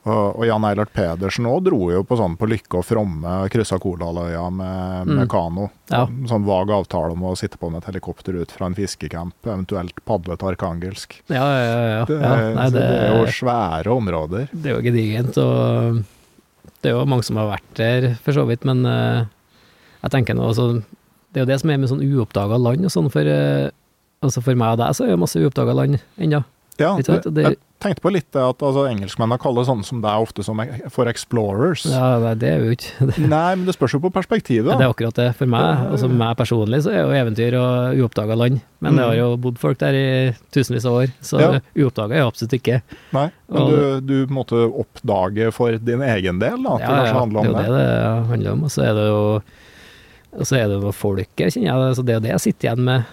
[0.08, 3.76] Og, og Jan Eilert Pedersen òg dro jo på sånn på Lykke og Fromme, kryssa
[3.78, 5.28] Kolaløya med, med Mm.
[5.28, 5.66] kano.
[5.92, 6.06] Ja.
[6.30, 10.00] Sånn vag avtale om å sitte på med et helikopter ut fra en fiskecamp, eventuelt
[10.08, 11.18] padle til Arkangelsk.
[11.28, 11.66] ja, ja.
[11.66, 12.04] ja, ja.
[12.08, 12.30] Det, ja.
[12.56, 14.48] Nei, det, det er jo svære områder.
[14.56, 16.00] det er jo gedigent, og
[16.80, 19.26] det er jo mange som har vært der, for så vidt, men uh,
[20.00, 20.80] jeg tenker nå altså,
[21.28, 23.68] Det er jo det som er med sånn uoppdaga land og sånn, for, eh,
[24.22, 26.44] altså for meg og deg så er det masse uoppdaga land ennå.
[26.80, 27.06] Ja, det-
[27.44, 31.04] jeg tenkte på litt det at altså, engelskmennene kaller sånne som deg ofte som for
[31.08, 31.84] explorers.
[31.84, 34.68] Ja, nei, det er jo ikke det, Nei, men det spørs jo på perspektivet.
[34.72, 35.26] Ja, det er akkurat det.
[35.36, 38.60] For meg, altså meg personlig, så er jo eventyr og uoppdaga land.
[38.80, 39.08] Men det Mm.
[39.10, 41.60] har jo bodd folk der i tusenvis av år, så Ja.
[41.76, 42.80] uoppdaga er jo absolutt ikke.
[43.12, 47.12] Nei, men Og- du, du måtte oppdage for din egen del da, at Ja, kanskje
[47.12, 47.66] ja, det er jo det.
[47.66, 48.64] det det handler om.
[48.64, 49.42] Og så er det jo
[50.32, 51.96] og så er det noe folket, kjenner jeg.
[51.96, 53.04] Så det er jo det jeg sitter igjen med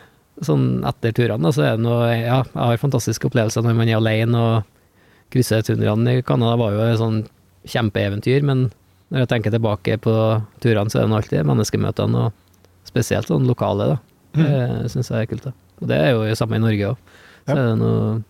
[0.45, 1.51] sånn etter turene.
[1.53, 4.63] Så er det noe Ja, jeg har fantastiske opplevelser når man er alene og
[5.33, 6.55] krysser tundraene i Canada.
[6.57, 7.23] var jo et sånn
[7.67, 8.71] kjempeeventyr, men
[9.11, 10.13] når jeg tenker tilbake på
[10.63, 13.97] turene, så er det alltid menneskemøtene, og spesielt sånn lokale, da.
[14.37, 15.43] Det syns jeg er kult.
[15.43, 15.51] da.
[15.81, 16.97] Og det er jo det samme i Norge òg.
[17.47, 17.55] Så Ja.
[17.55, 18.23] er det noe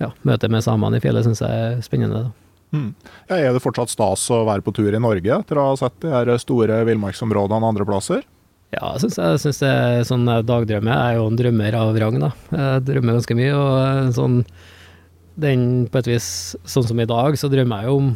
[0.00, 2.30] Ja, møtet med samene i fjellet syns jeg er spennende, da.
[2.76, 2.94] Mm.
[3.30, 6.00] Ja, er det fortsatt stas å være på tur i Norge etter å ha sett
[6.00, 8.24] de her store villmarksområdene andre plasser?
[8.74, 10.90] Ja, jeg syns, jeg syns det er sånn eh, dagdrømme.
[10.90, 12.30] Jeg er jo en drømmer av rang, da.
[12.50, 14.38] Jeg drømmer ganske mye, og eh, sånn
[15.40, 16.28] den på et vis
[16.70, 18.12] Sånn som i dag, så drømmer jeg jo om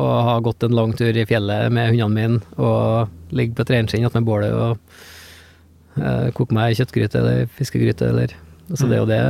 [0.00, 3.72] å ha gått en lang tur i fjellet med hundene mine og ligge på et
[3.76, 8.34] reinskinn attmed bålet og eh, koke meg kjøttgryte eller fiskegryte eller
[8.72, 9.22] Så det er jo det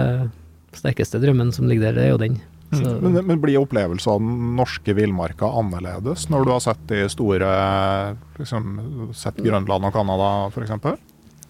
[0.79, 2.39] sterkeste drømmen som ligger der, det er jo den.
[2.79, 7.03] Så, Men, men blir opplevelsen av den norske villmarka annerledes når du har sett de
[7.13, 7.51] store
[8.39, 8.79] liksom,
[9.17, 11.03] Sett Grønland og Canada f.eks.?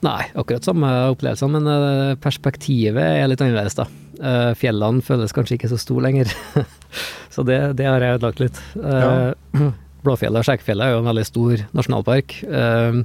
[0.05, 3.87] Nei, akkurat samme opplevelsene, men eh, perspektivet er litt annerledes, da.
[4.21, 6.33] Eh, Fjellene føles kanskje ikke så store lenger,
[7.35, 8.61] så det, det har jeg ødelagt litt.
[8.77, 9.33] Ja.
[10.05, 13.01] Blåfjellet og Skjeggfjellet er jo en veldig stor nasjonalpark, eh,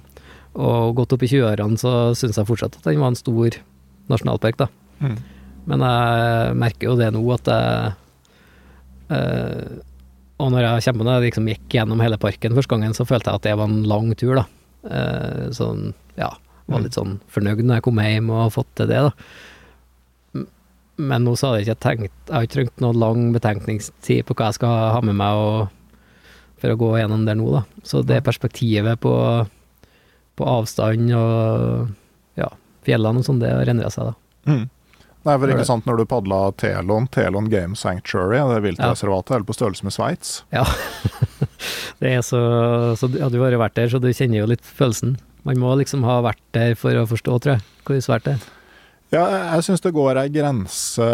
[0.60, 3.62] og godt opp i 20-årene så syns jeg fortsatt at den var en stor
[4.12, 4.68] nasjonalpark, da.
[5.00, 5.16] Mm.
[5.70, 7.96] Men jeg merker jo det nå at jeg
[9.16, 9.80] eh,
[10.40, 13.48] Og når jeg jeg liksom gikk gjennom hele parken første gangen, så følte jeg at
[13.48, 14.46] det var en lang tur, da.
[14.80, 16.30] Uh, sånn, ja.
[16.70, 20.46] Var litt sånn fornøyd når jeg kom hjem og har fått til det, da.
[21.00, 24.36] Men nå så hadde jeg ikke tenkt Jeg har ikke trengt noe lang betenkningstid på
[24.36, 25.70] hva jeg skal ha med meg og,
[26.60, 27.64] for å gå gjennom der nå, da.
[27.88, 29.14] Så det perspektivet på,
[30.40, 32.52] på avstand og ja,
[32.88, 34.52] fjellene og sånn, det har endra seg, da.
[34.52, 34.68] Mm.
[35.28, 39.56] Nei, for ikke sant, Når du padla Telon, Telon Game Sanctuary, det viltreservatet, eller på
[39.58, 40.64] størrelse med Sveits Ja.
[42.00, 42.40] det er så,
[43.00, 45.18] så du hadde jo vært der, så du kjenner jo litt følelsen.
[45.48, 48.48] Man må liksom ha vært der for å forstå, tror jeg, hvor svært det er.
[49.10, 49.24] Ja,
[49.56, 51.08] jeg, syns det går ei grense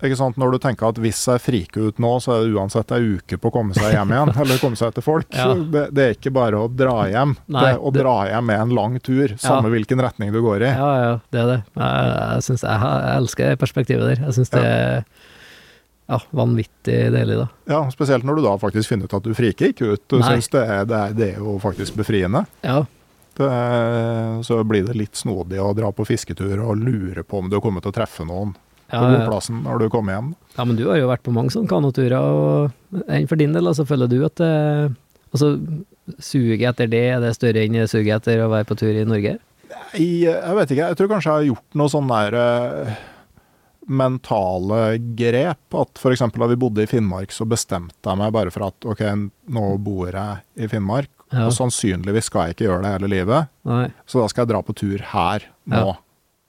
[0.00, 3.38] Når du tenker at hvis jeg friker ut nå, så er det uansett ei uke
[3.42, 5.26] på å komme seg hjem igjen, eller komme seg til folk.
[5.34, 5.48] Ja.
[5.58, 7.32] Det, det er ikke bare å dra hjem.
[7.50, 10.38] Nei, det er å det- dra hjem med en lang tur, samme hvilken retning du
[10.44, 10.70] går i.
[10.70, 11.58] Ja, ja, det er det.
[11.74, 14.22] Jeg, jeg, synes, jeg, jeg elsker perspektivet der.
[14.28, 15.02] Jeg syns det er
[16.08, 17.48] ja, vanvittig deilig, da.
[17.68, 20.04] Ja, Spesielt når du da faktisk finner ut at du friker ikke ut.
[20.08, 22.46] Du syns det, er- det, er- det er jo faktisk befriende.
[22.62, 22.84] Ja,
[24.42, 27.62] så blir det litt snodig å dra på fisketur og lure på om du har
[27.62, 29.18] kommet til å treffe noen Ja, på ja.
[29.18, 30.30] boplassen når du kommer hjem.
[30.56, 33.84] ja, men du har jo vært på mange sånne kanoturer, og for din del, altså,
[33.88, 34.54] føler du at det
[35.28, 35.58] Altså,
[36.24, 39.34] suget etter det, er det større enn suget etter å være på tur i Norge?
[39.68, 42.94] Nei, jeg vet ikke, jeg tror kanskje jeg har gjort noe sånn der eh,
[43.92, 44.80] mentale
[45.18, 45.60] grep.
[45.76, 46.24] At f.eks.
[46.32, 49.04] da vi bodde i Finnmark, så bestemte jeg meg bare for at ok,
[49.52, 51.44] nå bor jeg i Finnmark, Ja.
[51.44, 53.90] og sannsynligvis skal jeg ikke gjøre det hele livet, Nei.
[54.08, 55.82] så da skal jeg dra på tur her nå.
[55.92, 55.96] Ja.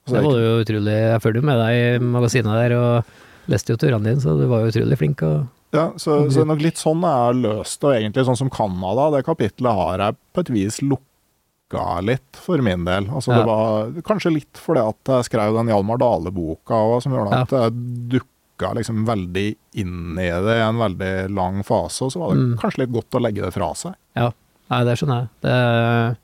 [0.06, 3.50] Så Det er var du jo utrolig Jeg følger med deg i magasinet der og
[3.52, 5.22] leste jo turene dine, så du var jo utrolig flink.
[5.26, 8.50] Og, Ja, så, så det er nok litt sånn har løst og egentlig sånn som
[8.50, 13.06] Canada, det kapitlet har jeg på et vis lukka litt for min del.
[13.10, 13.38] Altså Ja.
[13.38, 17.72] det var kanskje litt fordi at jeg skrev den Hjalmar Dale-boka som gjorde at jeg
[18.16, 19.46] dukka liksom veldig
[19.78, 22.58] inn i det i en veldig lang fase, og så var det Mm.
[22.58, 23.94] kanskje litt godt å legge det fra seg.
[24.16, 24.30] ja,
[24.70, 25.28] nei, det skjønner jeg.
[25.42, 26.16] Det,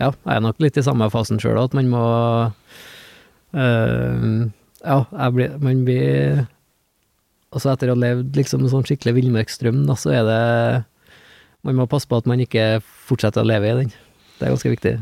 [0.00, 2.04] ja, jeg er nok litt i samme fasen sjøl, at man må
[3.54, 6.46] øh, Ja, blir, man blir
[7.50, 10.42] Altså, etter å ha levd liksom en sånn skikkelig villmarksdrøm, da, så er det
[11.66, 12.78] Man må passe på at man ikke
[13.08, 13.90] fortsetter å leve i den.
[14.38, 14.92] Det er ganske viktig.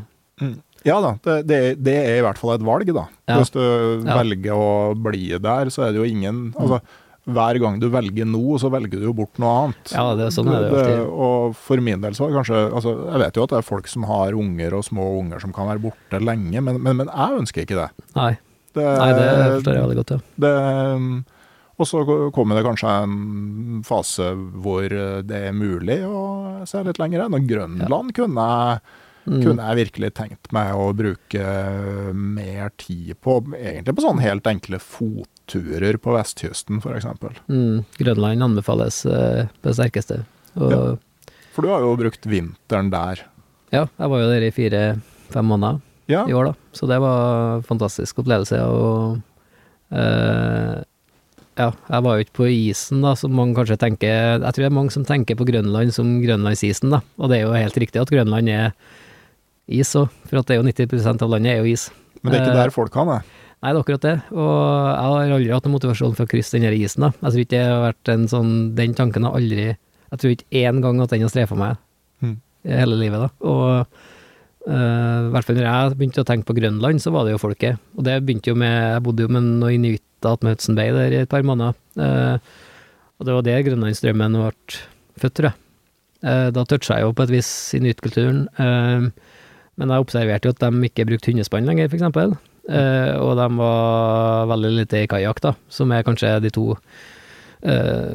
[0.87, 1.13] Ja da,
[1.47, 3.05] det, det, er i hvert fall et valg, da.
[3.29, 3.37] Ja.
[3.39, 4.17] Hvis du Ja.
[4.19, 6.81] velger å bli der, så er det jo ingen Altså,
[7.29, 9.93] hver gang du velger noe, så velger du jo bort noe annet.
[9.93, 11.01] Ja, det, er sånn er det alltid.
[11.29, 13.67] og for min del så var det kanskje altså, Jeg vet jo at det er
[13.69, 17.11] folk som har unger og små unger som kan være borte lenge, men, men, men
[17.13, 17.89] jeg ønsker ikke det.
[18.17, 18.31] Nei,
[18.79, 19.27] det, nei, det
[19.59, 20.23] forstår jeg veldig godt, ja.
[20.47, 20.55] det
[21.79, 22.01] og så
[22.35, 27.37] kommer det kanskje en fase hvor det er mulig å se litt lenger enn.
[27.39, 28.81] Og Grønland kunne jeg
[29.29, 29.43] Mm.
[29.45, 31.49] kunne jeg virkelig tenkt meg å bruke
[32.17, 34.81] mer tid på, egentlig på sånne helt enkle
[35.49, 37.07] fotturer på vestkysten f.eks.
[37.49, 40.23] Mm, Grønland anbefales eh, på det sterkeste.
[40.59, 40.97] Og Ja.
[41.55, 43.25] For du har jo brukt vinteren der.
[43.73, 46.55] ja, jeg var jo der i fire-fem måneder Ja, i år, da.
[46.73, 48.61] Så det var en fantastisk opplevelse.
[48.63, 49.21] Og
[49.91, 50.85] eh,
[51.59, 54.71] ja, jeg var jo ikke på isen, da, som mange kanskje tenker Jeg tror det
[54.71, 57.01] er mange som tenker på Grønland som grønlandsisen, da.
[57.19, 58.71] Og det er jo helt riktig at Grønland er
[59.69, 61.91] is òg, for at det er jo 90% av landet er jo is.
[62.23, 63.19] men det er ikke Eh, der folk kan det.
[63.59, 64.15] Nei, det er akkurat det.
[64.31, 67.03] Og jeg har aldri hatt noen motivasjon for å krysse den her isen.
[67.03, 67.11] da.
[67.25, 70.63] Jeg tror ikke det har vært en sånn Den tanken har aldri Jeg tror ikke
[70.63, 71.77] én gang at den har strefa meg
[72.23, 72.37] Mm.
[72.67, 73.29] hele livet, da.
[73.47, 73.87] Og
[74.67, 77.39] eh, i hvert fall når jeg begynte å tenke på Grønland, så var det jo
[77.39, 77.79] folket.
[77.95, 81.15] Og det begynte jo med Jeg bodde jo med noen inuitter med Hudson Bay der
[81.15, 81.75] i et par måneder.
[81.95, 82.39] Uh,
[83.19, 84.51] og det var der grønlandsdrømmen ble
[85.19, 85.55] født, tror jeg.
[86.27, 88.49] Uh, da toucha jeg jo på et vis inuittkulturen.
[88.59, 89.11] Uh,
[89.79, 92.35] men jeg observerte jo at de ikke brukte hundespann lenger, for
[92.69, 96.67] Eh, og de var veldig lite i kajakk, da, som er kanskje de to
[97.65, 98.13] uh,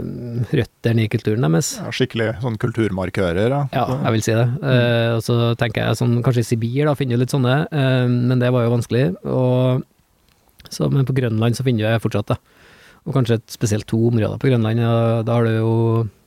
[0.54, 1.74] røttene i kulturen deres.
[1.82, 3.50] Ja, skikkelig sånn kulturmarkører.
[3.52, 3.62] Da.
[3.74, 4.48] Ja, jeg vil si det.
[4.62, 8.06] Uh, og så tenker jeg sånn, kanskje i Sibir da, finner du litt sånne, uh,
[8.08, 9.08] men det var jo vanskelig.
[9.26, 9.84] Og,
[10.70, 12.60] så, men på Grønland så finner du det fortsatt, da.
[13.04, 14.80] Og kanskje et spesielt to områder på Grønland.
[14.80, 15.74] Ja, da har du jo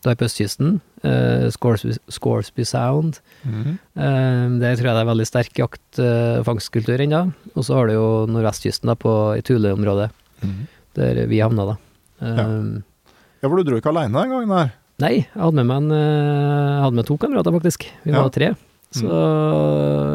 [0.05, 3.21] da er på østkysten, eh, Scoresby, Scoresby Sound.
[3.47, 3.77] Mm.
[3.97, 7.23] Eh, der tror jeg det er veldig sterk jakt- og fangstkultur ennå.
[7.55, 10.11] Og så har du jo nordvestkysten da, på, i Tule-området,
[10.43, 10.57] mm.
[10.99, 11.77] der vi havna, da.
[12.21, 12.83] Eh,
[13.43, 14.75] ja, for du dro ikke aleine den gangen der.
[15.03, 17.85] Nei, jeg hadde med meg en, eh, jeg hadde med to kamerater, faktisk.
[18.05, 18.23] Vi Ja.
[18.23, 18.55] var tre.
[18.97, 19.11] Så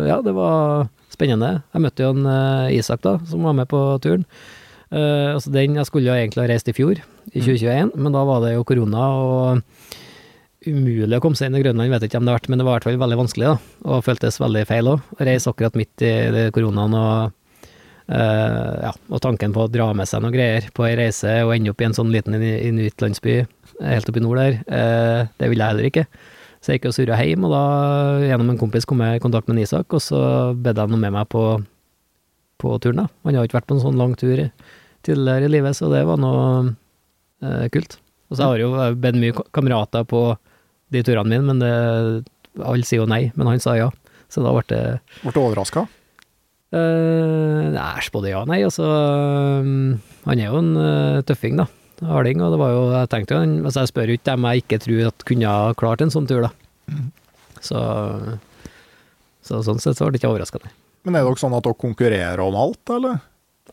[0.07, 1.61] ja, det var spennende.
[1.75, 4.25] Jeg møtte jo en eh, Isak, da, som var med på turen.
[4.91, 6.97] Eh, altså den, jeg skulle jo egentlig ha reist i fjor,
[7.31, 9.61] i 2021, men da var det jo korona og
[10.67, 12.65] umulig å komme seg inn i Grønland, vet ikke om det har vært, men det
[12.67, 13.75] var i hvert fall veldig vanskelig, da.
[13.89, 15.13] Og føltes veldig feil òg.
[15.21, 17.37] Reise akkurat midt i koronaen og
[18.11, 21.53] Uh, ja, og tanken på å dra med seg noe greier på ei reise og
[21.53, 23.35] ende opp i en sånn liten inu- inuittlandsby
[23.85, 26.03] helt oppe i nord der, uh, det ville jeg heller ikke.
[26.59, 27.61] Så jeg gikk og surra hjem, og da
[28.25, 30.19] gjennom en kompis kom jeg i kontakt med Isak, og så
[30.59, 31.45] bedde han med meg på,
[32.59, 33.05] på turen.
[33.05, 33.07] da.
[33.23, 34.43] Han har ikke vært på en sånn lang tur
[35.07, 37.95] tidligere i livet, så det var noe uh, kult.
[38.27, 40.25] Og så har jeg jo bedt mye kamerater på
[40.91, 41.71] de turene mine, men det,
[42.61, 43.89] alle sier jo nei, men han sa ja.
[44.31, 44.81] Så da ble det
[45.23, 45.85] Ble du overraska?
[46.71, 48.61] Uh, Æsj, både ja og nei.
[48.63, 51.65] Altså, um, han er jo en uh, tøffing, da.
[52.07, 52.39] Harding.
[52.41, 54.63] Og det var jo, jeg tenkte jo, han- altså jeg spør jo ikke dem jeg
[54.63, 56.53] ikke tror at kunne ha klart en sånn tur, da.
[57.61, 57.81] Så,
[59.45, 60.71] så sånn sett så ble det ikke overraskende.
[61.05, 63.19] Men er dere sånn at dere konkurrerer om alt, eller?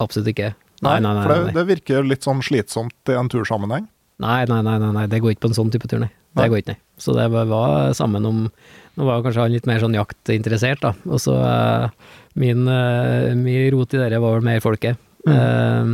[0.03, 0.51] Absolutt ikke.
[0.85, 1.23] Nei, nei, nei.
[1.25, 1.55] For det, nei, nei.
[1.57, 3.89] det virker litt sånn slitsomt i en tursammenheng.
[4.19, 6.11] Nei, nei, nei, nei, nei, det går ikke på en sånn type tur, nei.
[6.39, 6.81] Det går ikke, nei.
[6.99, 8.51] Så det var- sammen om
[8.99, 10.91] Nå var kanskje han litt mer sånn jaktinteressert, da.
[11.07, 11.89] Og så eh,
[12.35, 14.99] min, eh, min rot i det var vel mer folket.
[15.25, 15.93] Eh,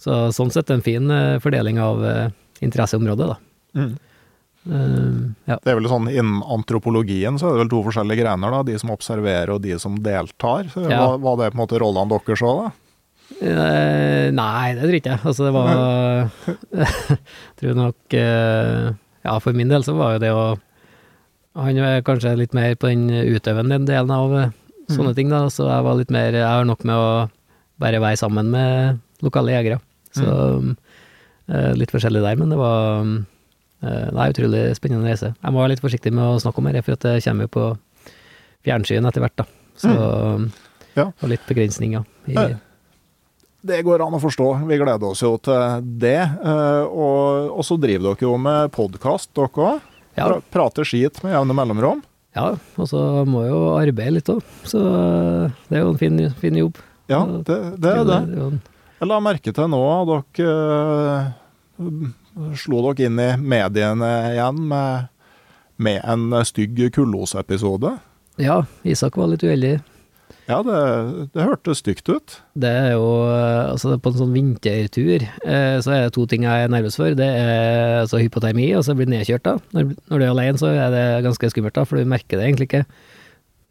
[0.00, 1.04] så sånn sett en fin
[1.38, 2.32] fordeling av interesseområdet,
[2.62, 3.36] interesseområde, da.
[4.68, 5.56] Uh, ja.
[5.64, 8.50] Det er vel sånn Innen antropologien så er det vel to forskjellige grener.
[8.52, 10.68] da, De som observerer og de som deltar.
[10.72, 11.16] Så Ja.
[11.16, 12.72] var, var det på en måte rollene deres òg, da?
[13.40, 15.20] Eh, nei, det tror ikke jeg.
[15.24, 15.68] Altså, det var
[16.74, 17.18] Jeg
[17.60, 18.88] tror nok eh,
[19.24, 20.42] Ja, for min del så var jo det å
[21.60, 24.50] Han er kanskje litt mer på den utøvende delen av eh,
[24.90, 25.16] sånne Mm.
[25.16, 25.44] ting, da.
[25.48, 27.28] Så jeg var litt mer Jeg har nok med å
[27.80, 29.78] bare være sammen med lokale jegere.
[30.12, 30.26] Så
[31.48, 33.04] eh, litt forskjellig der, men det var
[33.80, 35.30] Nei, utrolig spennende reise.
[35.40, 37.52] Jeg må være litt forsiktig med å snakke om det, for at det kommer jo
[37.54, 37.62] på
[38.66, 39.46] fjernsyn etter hvert, da.
[39.80, 39.94] Så
[40.98, 41.06] Ja.
[41.08, 42.04] og litt begrensninger.
[42.28, 42.34] I,
[43.62, 44.46] Det går an å forstå.
[44.68, 46.16] Vi gleder oss jo til det.
[46.22, 49.80] eh, Og, og så driver dere jo med podkast, dere òg.
[50.16, 52.00] ja, Prater skit med jevne mellomrom.
[52.36, 56.18] Ja, og så må jo arbeide litt òg, så eh, det er jo en fin,
[56.40, 56.78] fin jobb.
[57.10, 58.20] Ja, det, det er det.
[59.00, 59.80] Jeg la merke til nå
[60.14, 61.32] at dere
[61.80, 65.08] eh, slo dere inn i mediene igjen med,
[65.82, 67.96] med en stygg Kullås-episode.
[68.40, 69.80] Ja, Isak var litt uheldig.
[70.50, 70.78] Ja, det,
[71.34, 72.34] det hørtes stygt ut.
[72.58, 76.44] Det er jo eh, Altså, på en sånn vintertur, eh, så er det to ting
[76.46, 77.14] jeg er nervøs for.
[77.16, 79.56] Det er altså hypotermi, og så blir du nedkjørt, da.
[79.76, 82.48] Når, når du er alene, så er det ganske skummelt, da, for du merker det
[82.48, 82.84] egentlig ikke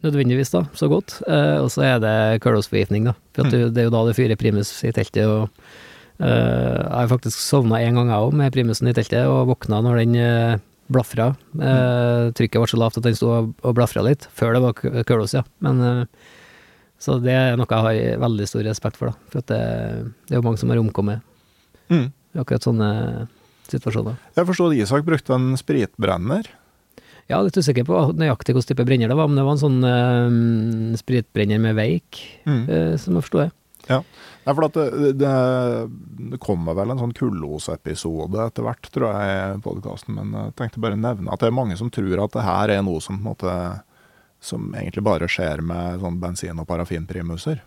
[0.06, 1.20] nødvendigvis da, så godt.
[1.28, 2.16] Eh, og så er det
[2.46, 3.16] kullåsforgiftning, da.
[3.36, 5.50] For du, det er jo da det fyrer primus i teltet, og
[6.24, 9.84] eh, jeg har faktisk sovna en gang, jeg òg, med primusen i teltet, og våkna
[9.86, 10.18] når den
[10.90, 11.34] blafra.
[11.60, 15.36] Eh, trykket ble så lavt at den sto og, blafra litt, før det var kølos,
[15.38, 15.44] ja.
[15.66, 16.08] Men
[17.00, 19.30] så det er noe jeg har veldig stor respekt for, da.
[19.32, 19.60] For det,
[20.28, 21.22] det er jo mange som har omkommet
[21.90, 22.12] Mm.
[22.36, 22.88] i akkurat sånne
[23.72, 24.18] situasjoner.
[24.36, 26.46] Jeg forstår at Isak brukte en spritbrenner.
[27.30, 29.80] Er litt usikker på nøyaktig hvilken type brenner det var, men det var en sånn
[29.86, 32.64] uh, spritbrenner med veik, Mm.
[32.70, 33.52] uh, som jeg forsto det.
[33.90, 34.04] Ja,
[34.54, 35.34] for at det, det,
[36.34, 40.14] det kommer vel en sånn Kullås-episode etter hvert, tror jeg, i podkasten.
[40.18, 42.74] Men jeg tenkte bare å nevne at det er mange som tror at det her
[42.76, 43.54] er noe som på en måte
[44.42, 47.60] som egentlig bare skjer med sånn bensin- og parafinprimuser.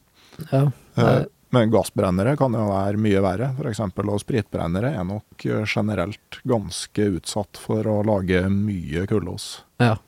[0.51, 0.71] Ja.
[0.97, 3.81] Eh, Men gassbrennere kan jo være mye verre, f.eks.
[3.85, 9.63] Og spritbrennere er nok eh, generelt ganske utsatt for å lage mye kullås.
[9.79, 9.99] ja.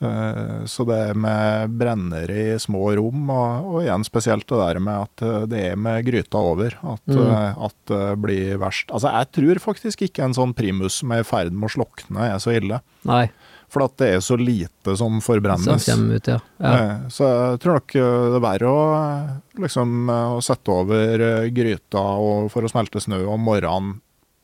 [0.00, 5.02] Eh, Så det med brennere i små rom, og, og igjen spesielt det der med
[5.04, 7.58] at det er med gryta over, at, Mm.
[7.66, 8.88] at det blir verst.
[8.90, 12.30] Altså jeg tror faktisk ikke en sånn primus som er i ferd med å slokne
[12.32, 12.80] er så ille.
[13.04, 13.26] Nei,
[13.70, 15.84] For at det er så lite som som forbrennes.
[15.86, 16.38] kommer ut, ja.
[16.58, 16.70] ja.
[16.74, 19.28] Eh, Så jeg tror nok eh, det er verre å, eh,
[19.62, 21.22] liksom, å sette over
[21.54, 24.00] gryta og for å smelte snø om morgenen.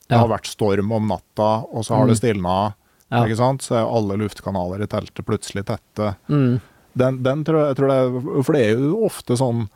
[0.07, 2.21] Det har vært storm om natta, og så har det Mm.
[2.21, 2.73] stilna.
[3.11, 3.25] Ja.
[3.25, 3.61] Ikke sant?
[3.61, 6.15] Så er alle luftkanaler i teltet plutselig tette.
[6.29, 6.61] Mm.
[6.95, 9.67] Den, den tror jeg, jeg tror det For det er jo ofte sånn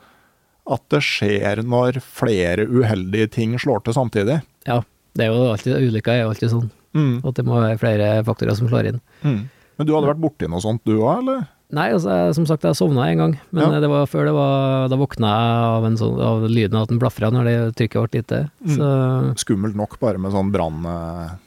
[0.72, 4.40] at det skjer når flere uheldige ting slår til samtidig.
[4.66, 4.80] ja.
[5.12, 7.24] Det er jo alltid, Ulykker er jo alltid sånn, Mm.
[7.24, 9.00] at det må være flere faktorer som slår inn.
[9.24, 9.48] Mm.
[9.78, 11.46] Men du hadde vært borti noe sånt du òg, eller?
[11.72, 13.80] Nei, altså, jeg- som sagt, jeg sovna en gang, men Ja.
[13.80, 16.88] det var før det var Da våkna jeg av, en sånn, av lyden av at
[16.90, 18.50] den blafra når det trykket ble lite.
[18.66, 18.76] Mm.
[18.76, 21.38] Så Skummelt nok bare med sånn brannmessig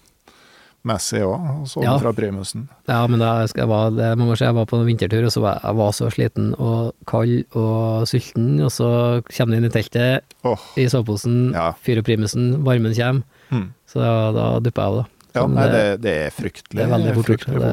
[1.22, 1.98] òg, sånn Ja.
[2.00, 2.68] fra primusen.
[2.88, 5.32] Ja, men da jeg var, det mange år siden jeg var på en vintertur, og
[5.32, 9.66] så var jeg var så sliten og kald og sulten, og så kommer du inn
[9.66, 10.58] i teltet oh.
[10.76, 11.72] i soveposen, Ja.
[11.74, 13.70] fyrer primusen, varmen kommer, mm.
[13.88, 15.06] så da, da dupper jeg av, da.
[15.36, 16.77] Ja, nei, det, det, det er fryktelig.
[16.79, 17.45] det er veldig fort gjort.
[17.51, 17.71] Det,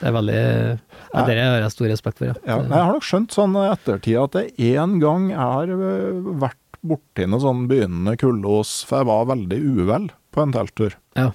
[0.00, 2.34] det er veldig ja, Det har jeg stor respekt for, ja.
[2.44, 6.58] Ja, jeg har nok skjønt sånn ettertid at det én gang jeg har øh, vært
[6.80, 10.94] borti noe sånn begynnende kullås, for jeg var veldig uvel på en telttur.
[11.18, 11.30] Ja.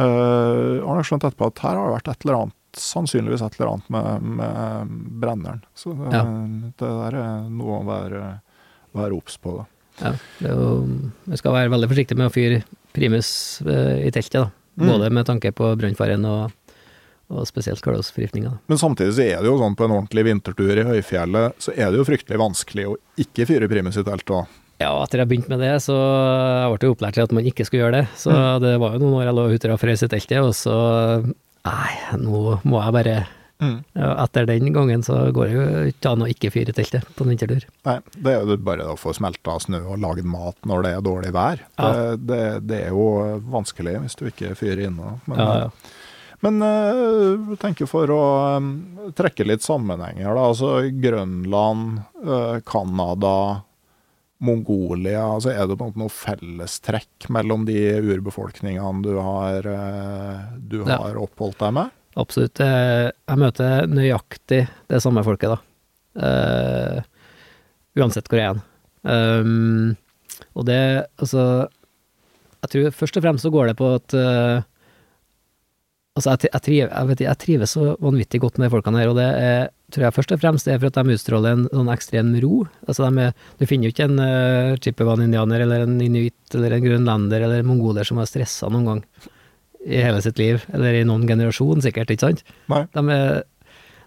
[0.00, 3.56] Uh, har nok skjønt etterpå at her har det vært et eller annet, sannsynligvis et
[3.58, 5.64] eller annet med, med brenneren.
[5.76, 6.22] Så det, Ja.
[6.78, 8.22] det der er noe å være,
[8.96, 9.56] være obs på.
[9.58, 9.66] Da.
[10.00, 10.68] Ja, det er jo,
[11.26, 12.62] vi skal være veldig forsiktige med å fyre
[12.96, 13.32] primus
[13.66, 14.46] eh, i teltet, da.
[14.80, 14.88] Mm.
[14.94, 16.50] Både med tanke på brønnfaren og,
[17.30, 18.54] og spesielt kullåsforgiftninga.
[18.66, 21.90] Men samtidig så er det jo sånn på en ordentlig vintertur i høyfjellet, så er
[21.92, 24.56] det jo fryktelig vanskelig å ikke fyre primus i teltet òg.
[24.80, 27.66] Ja, etter jeg begynte med det, så jeg ble jo opplært til at man ikke
[27.68, 28.06] skulle gjøre det.
[28.16, 28.60] Så Mm.
[28.64, 30.76] det var jo noen år jeg lå ute og frøs i teltet, og så
[31.60, 33.16] Nei, nå må jeg bare
[33.60, 37.06] ja, Etter den gangen så går det jo ikke an å ikke fyre i teltet
[37.16, 37.66] på en vintertur.
[37.86, 41.06] Nei, det er jo bare å få smelta snø og lagd mat når det er
[41.06, 41.64] dårlig vær.
[41.78, 41.90] Ja.
[41.92, 43.08] Det, det, det er jo
[43.52, 45.18] vanskelig hvis du ikke fyrer inne.
[45.28, 45.70] Men, Ja, ja.
[46.40, 47.00] men eh,
[47.52, 48.22] jeg tenker for å
[48.56, 48.70] eh,
[49.18, 50.46] trekke litt sammenhenger, da.
[50.54, 53.34] Altså Grønland, eh, Canada,
[54.40, 55.26] Mongolia.
[55.34, 60.78] Altså er det på en måte noe fellestrekk mellom de urbefolkningene du har, eh, du
[60.86, 60.96] Ja.
[61.02, 61.90] har oppholdt deg med?
[62.18, 62.58] Absolutt.
[62.60, 65.60] eh, Jeg møter nøyaktig det samme folket, da.
[66.10, 66.96] Uh,
[67.94, 68.62] uansett hvor jeg er.
[69.06, 69.94] Um,
[70.58, 71.70] og det, altså
[72.60, 74.66] Jeg tror først og fremst så går det på at uh,
[76.18, 79.12] Altså, jeg, jeg, triv, jeg, vet, jeg trives så vanvittig godt med de folkene her,
[79.12, 81.92] og det er, tror jeg først og fremst er for at de utstråler en sånn
[81.94, 82.64] ekstrem ro.
[82.90, 87.46] Altså, er, du finner jo ikke en uh, chippewan-indianer eller en inuitt eller en grønlender
[87.46, 89.04] eller en mongoler som har stressa noen gang
[89.86, 92.44] i hele sitt liv, eller i noen generasjon sikkert, ikke sant?
[92.72, 92.84] Nei.
[92.92, 93.42] De er,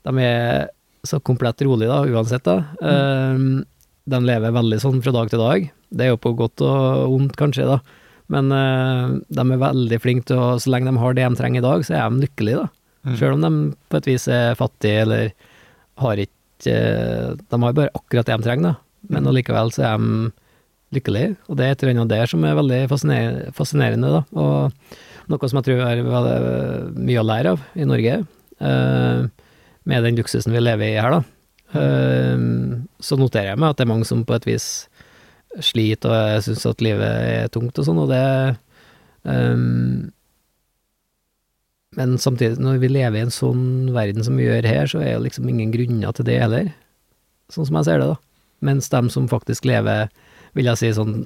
[0.06, 0.68] de er
[1.08, 2.60] så komplett rolig da, uansett da.
[2.80, 3.64] Um,
[4.10, 5.66] de lever veldig sånn fra dag til dag.
[5.94, 7.80] Det er jo på godt og vondt kanskje da,
[8.34, 11.64] men uh, de er veldig flinke til å, så lenge de har det de trenger
[11.64, 12.70] i dag, så er de lykkelige da.
[13.04, 13.16] Mm.
[13.20, 13.52] Selv om de
[13.92, 15.34] på et vis er fattige eller
[16.00, 19.10] har ikke eh, De har bare akkurat det de trenger, da.
[19.12, 20.30] Men allikevel så er de
[20.96, 24.22] lykkelige, og det er et eller annet der som er veldig fasciner- fascinerende, da.
[24.40, 24.96] Og
[25.32, 28.18] noe som jeg tror er veldig mye å lære av i Norge,
[28.60, 29.22] eh,
[29.84, 31.22] med den luksusen vi lever i her, da.
[31.80, 32.44] Eh,
[33.04, 34.68] så noterer jeg meg at det er mange som på et vis
[35.64, 38.26] sliter og syns at livet er tungt og sånn, og det
[39.30, 39.64] eh,
[41.94, 45.12] men samtidig, når vi lever i en sånn verden som vi gjør her, så er
[45.12, 46.72] jo liksom ingen grunner til det heller,
[47.54, 48.16] sånn som jeg ser det, da.
[48.66, 50.10] Mens dem som faktisk lever,
[50.58, 51.20] vil jeg si, sånn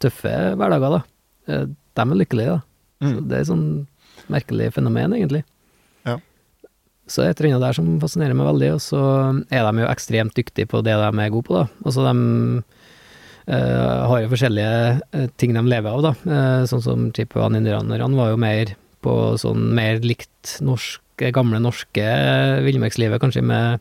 [0.00, 1.58] tøffe hverdager, da,
[1.96, 2.60] eh, dem er lykkelige, da.
[3.00, 3.28] Så Mm.
[3.28, 3.86] det er et sånn
[4.32, 5.44] merkelig fenomen, egentlig.
[6.06, 6.18] Ja.
[7.06, 9.02] Så det er et eller annet der som fascinerer meg veldig, og så
[9.50, 11.68] er de jo ekstremt dyktige på det de er gode på, da.
[11.84, 12.64] Altså de
[13.46, 16.10] Uh, har jo forskjellige eh, ting de lever av, da.
[16.26, 18.72] Uh, sånn som chippewan-indianerne var jo mer
[19.06, 20.98] på sånn mer likt norsk,
[21.30, 22.06] gamle norske
[22.66, 23.78] villmarkslivet, kanskje med,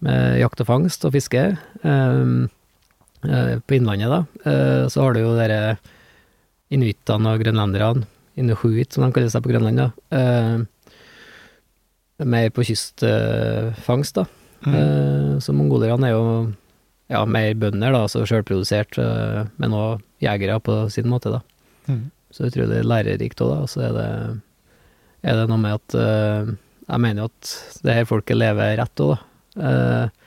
[0.00, 1.42] med jakt og fangst og fiske.
[1.84, 2.24] Eh,
[3.28, 5.76] eh, på Innlandet, da, eh, så har du jo dere
[6.74, 8.06] inuittene og grønlenderne,
[8.36, 9.88] inuhuit som de kaller seg på Grønland, da.
[10.16, 10.64] Eh,
[12.26, 14.26] mer på kystfangst, da.
[14.66, 14.74] Mm.
[14.74, 16.26] Eh, så mongolerne er jo
[17.12, 21.40] ja, mer bønder, da, altså sjølprodusert, eh, men òg jegere på sin måte, da.
[21.86, 22.06] Mm.
[22.34, 23.62] Så utrolig lærerikt òg, da.
[23.64, 24.10] Og så er det,
[25.26, 26.54] er det noe med at uh,
[26.86, 27.52] Jeg mener jo at
[27.86, 29.22] det her folket lever rett òg, da.
[29.56, 30.22] Uh,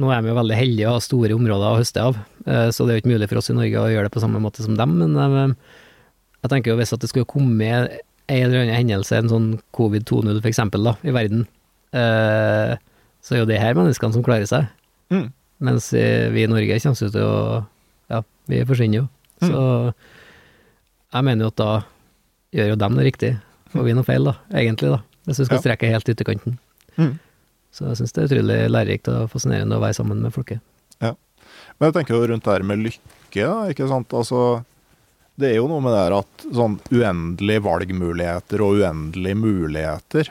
[0.00, 2.92] nå er vi jo veldig heldige og har store områder å høste av, så det
[2.92, 4.76] er jo ikke mulig for oss i Norge å gjøre det på samme måte som
[4.78, 5.56] dem, men eh,
[6.40, 7.90] jeg tenker jo hvis at det skulle komme en
[8.30, 11.44] eller annen hendelse, en sånn covid 2.0 for eksempel, da, i verden,
[11.96, 12.76] eh,
[13.20, 14.70] så er jo det her menneskene som klarer seg.
[15.12, 15.28] Mm.
[15.66, 17.36] Mens eh, vi i Norge kommer til å
[18.10, 19.08] Ja, vi forsvinner jo.
[19.44, 19.60] Så
[21.10, 21.70] jeg mener jo at da
[22.56, 23.30] gjør jo dem det riktig,
[23.74, 25.02] og vi noe feil, da, egentlig, da.
[25.28, 26.56] Hvis vi skal strekke helt ut i kanten.
[26.96, 27.12] Mm.
[27.70, 30.62] Så jeg syns det er utrolig lærerikt og fascinerende å være sammen med folket.
[31.80, 34.12] Men jeg tenker jo rundt det her med lykke, da, ikke sant.
[34.12, 34.40] Altså,
[35.40, 40.28] det er jo noe med det her at sånn uendelige valgmuligheter og uendelige muligheter,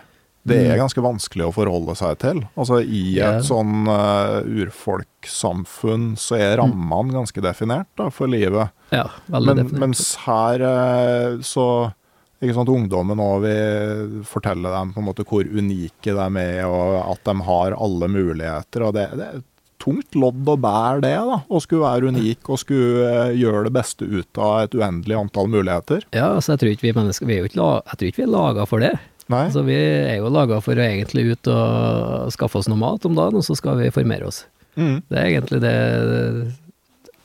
[0.50, 0.80] det er Mm.
[0.84, 2.38] ganske vanskelig å forholde seg til.
[2.58, 8.72] Altså i et et sånn uh, urfolkssamfunn så er rammene ganske definert da, for livet.
[8.94, 9.80] Ja, veldig Men, definert.
[9.84, 11.66] mens her uh, så
[12.40, 17.12] ikke sant, Ungdommen òg vil fortelle dem på en måte hvor unike de er, og
[17.12, 18.86] at de har alle muligheter.
[18.88, 19.49] og Det, det et
[19.80, 23.76] tungt lodd å bære det, da, å skulle være unik og skulle eh, gjøre det
[23.78, 26.04] beste ut av et uendelig antall muligheter.
[26.16, 28.28] Ja, altså jeg tror ikke vi mennesker vi er jo ikke Jeg tror ikke vi
[28.28, 28.94] er laga for det.
[29.30, 29.44] Nei?
[29.46, 33.18] Altså Vi er jo laga for å egentlig ut og skaffe oss noe mat om
[33.18, 34.44] dagen, og så skal vi formere oss.
[34.80, 35.04] Mm.
[35.06, 35.76] Det er egentlig det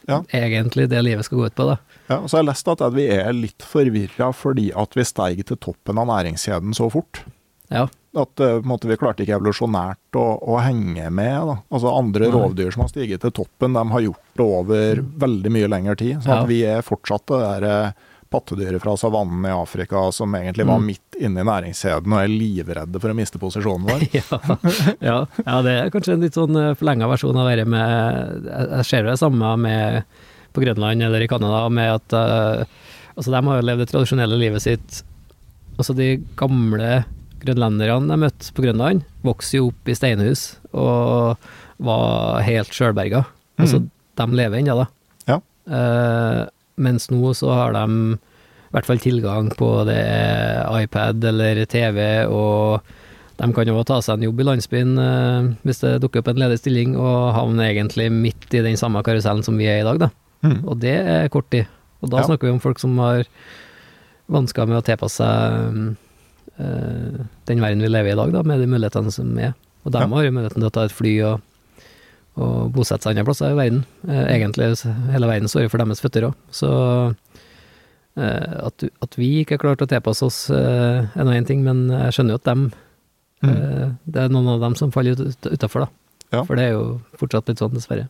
[0.05, 0.19] Ja.
[0.37, 1.79] Egentlig det livet skal gå ut på, da.
[2.11, 5.41] Ja, og så har jeg lest at vi er litt forvirra fordi at vi steig
[5.49, 7.23] til toppen av næringskjeden så fort.
[7.75, 7.85] Ja.
[8.15, 11.35] At eh, måte, vi klarte ikke evolusjonært å, å henge med.
[11.51, 11.57] Da.
[11.75, 12.35] Altså Andre Nei.
[12.37, 16.21] rovdyr som har stiget til toppen, de har gjort det over veldig mye lengre tid.
[16.23, 16.43] Så Ja.
[16.43, 20.79] at vi er fortsatt det der eh, pattedyret fra savannen i Afrika som egentlig var
[20.81, 20.87] Mm.
[20.87, 24.07] midt inne i næringskjeden og er livredde for å miste posisjonen vår.
[24.19, 24.39] ja,
[25.01, 29.07] ja, ja, det er kanskje en litt sånn forlenga versjon av være med jeg ser
[29.07, 30.03] det samme med
[30.55, 32.65] på Grønland eller i Canada, med at uh,
[33.15, 35.01] altså de har jo levd det tradisjonelle livet sitt
[35.79, 36.09] Altså de
[36.39, 37.05] gamle
[37.45, 41.37] grønlenderne jeg møtte på Grønland, vokste jo opp i steinhus og
[41.85, 43.25] var helt sjølberga.
[43.59, 43.91] Altså, Mhm.
[44.17, 44.87] de lever ennå, da.
[45.29, 45.39] Ja.
[45.69, 46.47] Uh,
[46.79, 50.01] mens nå så har de i hvert fall tilgang på det
[50.83, 52.81] iPad eller TV, og
[53.39, 56.37] de kan jo ta seg en jobb i landsbyen uh, hvis det dukker opp en
[56.43, 59.99] ledig stilling, og havne egentlig midt i den samme karusellen som vi er i dag,
[59.99, 60.11] da.
[60.43, 60.61] Mm.
[60.69, 61.67] Og det er kort tid.
[62.03, 62.25] Og da Ja.
[62.29, 63.25] snakker vi om folk som har
[64.31, 65.95] vansker med å tilpasse seg eh,
[66.59, 69.55] den verden vi lever i i dag, da, med de mulighetene som er.
[69.85, 70.07] Og de Ja.
[70.07, 71.41] har jo muligheten til å ta et fly og,
[72.37, 73.85] og bosette seg andre plasser i verden.
[74.09, 74.69] Eh, egentlig
[75.13, 76.35] hele verden står jo for deres føtter òg.
[76.51, 76.71] Så
[78.17, 81.65] eh, at, at vi ikke har klart å tilpasse oss, eh, er nå én ting,
[81.67, 82.73] men jeg skjønner jo at dem
[83.45, 83.51] Mm.
[83.51, 85.89] eh, Det er noen av dem som faller ut, utafor, da.
[86.33, 86.45] Ja.
[86.45, 88.09] For det er jo fortsatt litt sånn, dessverre.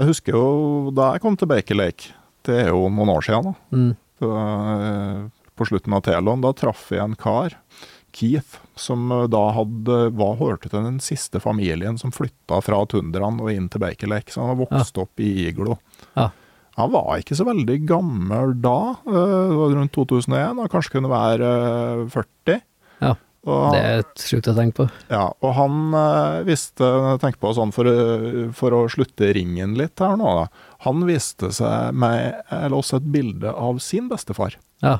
[0.00, 2.10] Jeg husker jo da jeg kom til Baker Lake,
[2.42, 3.44] det er jo noen år siden.
[3.44, 3.54] da.
[3.76, 3.96] Mm.
[4.26, 6.42] Eh, på slutten av Telon.
[6.44, 7.56] Da traff jeg en kar,
[8.16, 13.40] Keith, som eh, da hadde, var hørte til den siste familien som flytta fra tundraen
[13.44, 14.32] og inn til Baker Lake.
[14.32, 15.76] Så han var vokst opp i iglo.
[16.16, 16.30] Ja.
[16.76, 18.78] Han var ikke så veldig gammel da,
[19.08, 19.12] eh,
[19.50, 21.52] det var rundt 2001, og kanskje kunne være
[22.02, 22.60] eh, 40.
[23.04, 23.14] Ja,
[23.46, 24.86] Og Det er sjukt å tenke på.
[25.12, 26.88] ja, og han eh, visste
[27.22, 27.86] Tenk på sånn for,
[28.58, 30.46] for å slutte ringen litt her nå, da.
[30.88, 34.98] Han viste seg meg, eller også et bilde av sin bestefar, Ja.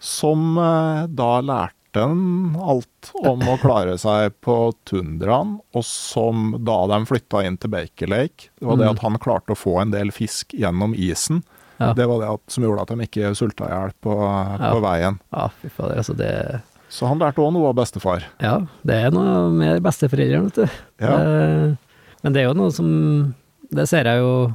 [0.00, 1.76] Som eh, da lærte
[2.06, 4.54] han alt om å klare seg på
[4.86, 8.92] tundraen, og som da de flytta inn til Baker Lake, det var det Mm.
[8.94, 11.42] at han klarte å få en del fisk gjennom isen.
[11.80, 11.92] Ja.
[11.96, 14.14] Det var det at, som gjorde at de ikke sulta i hjel på,
[14.60, 15.18] på veien.
[15.32, 18.24] ja, fy fader, altså det Så han lærte òg noe av bestefar.
[18.42, 20.78] Ja, det er noe med besteforeldrene, vet du.
[21.00, 21.14] Ja.
[21.18, 21.74] Eh,
[22.22, 23.34] men det er jo noe som
[23.72, 24.54] Det ser jeg jo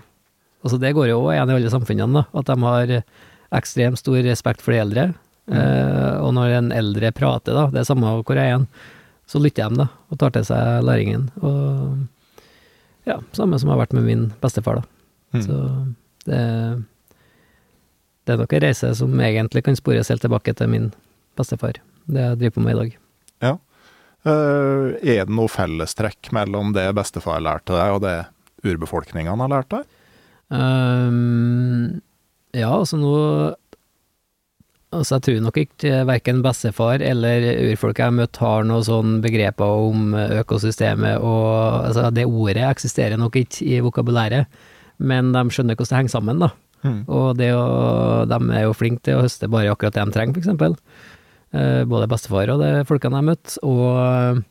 [0.64, 2.24] Altså, det går jo òg igjen i alle samfunnene, da.
[2.40, 2.92] At de har
[3.54, 5.04] ekstremt stor respekt for de eldre.
[5.52, 8.66] Eh, og når en eldre prater, da, det er samme hvor jeg er,
[9.30, 11.30] så lytter de, da, og tar til seg læringen.
[11.42, 14.92] Og ja, samme som har vært med min bestefar, da.
[15.36, 15.42] Mm.
[15.46, 15.62] Så
[16.26, 16.42] det,
[18.26, 20.94] det er nok en reise som egentlig kan spores helt tilbake til min
[21.38, 23.02] bestefar, det jeg driver på med i dag.
[24.26, 28.16] Eh, er det noe fellestrekk mellom det bestefar lærte deg, og det
[28.66, 29.86] urbefolkningene har lært deg?
[30.56, 32.02] Ehm,
[32.56, 33.14] ja, altså nå
[34.94, 39.24] Altså, jeg tror nok ikke verken bestefar eller urfolk jeg har møtt har noen sånne
[39.24, 44.46] begreper om økosystemet, og altså, det ordet eksisterer nok ikke i vokabulæret,
[45.04, 46.54] men de skjønner hvordan det henger sammen, da.
[46.86, 47.02] Mm.
[47.10, 47.66] Og det å,
[48.30, 50.78] de er jo flinke til å høste bare akkurat det de trenger, eksempel.
[51.56, 53.56] Eh, både bestefar og de folkene jeg har møtt.
[53.66, 54.44] Og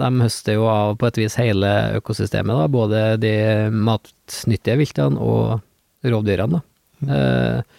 [0.00, 2.70] de høster jo av på et vis hele økosystemet, da.
[2.70, 3.34] Både de
[3.74, 5.60] matnyttige viltene og
[6.06, 6.66] rovdyrene, da.
[7.16, 7.69] Eh,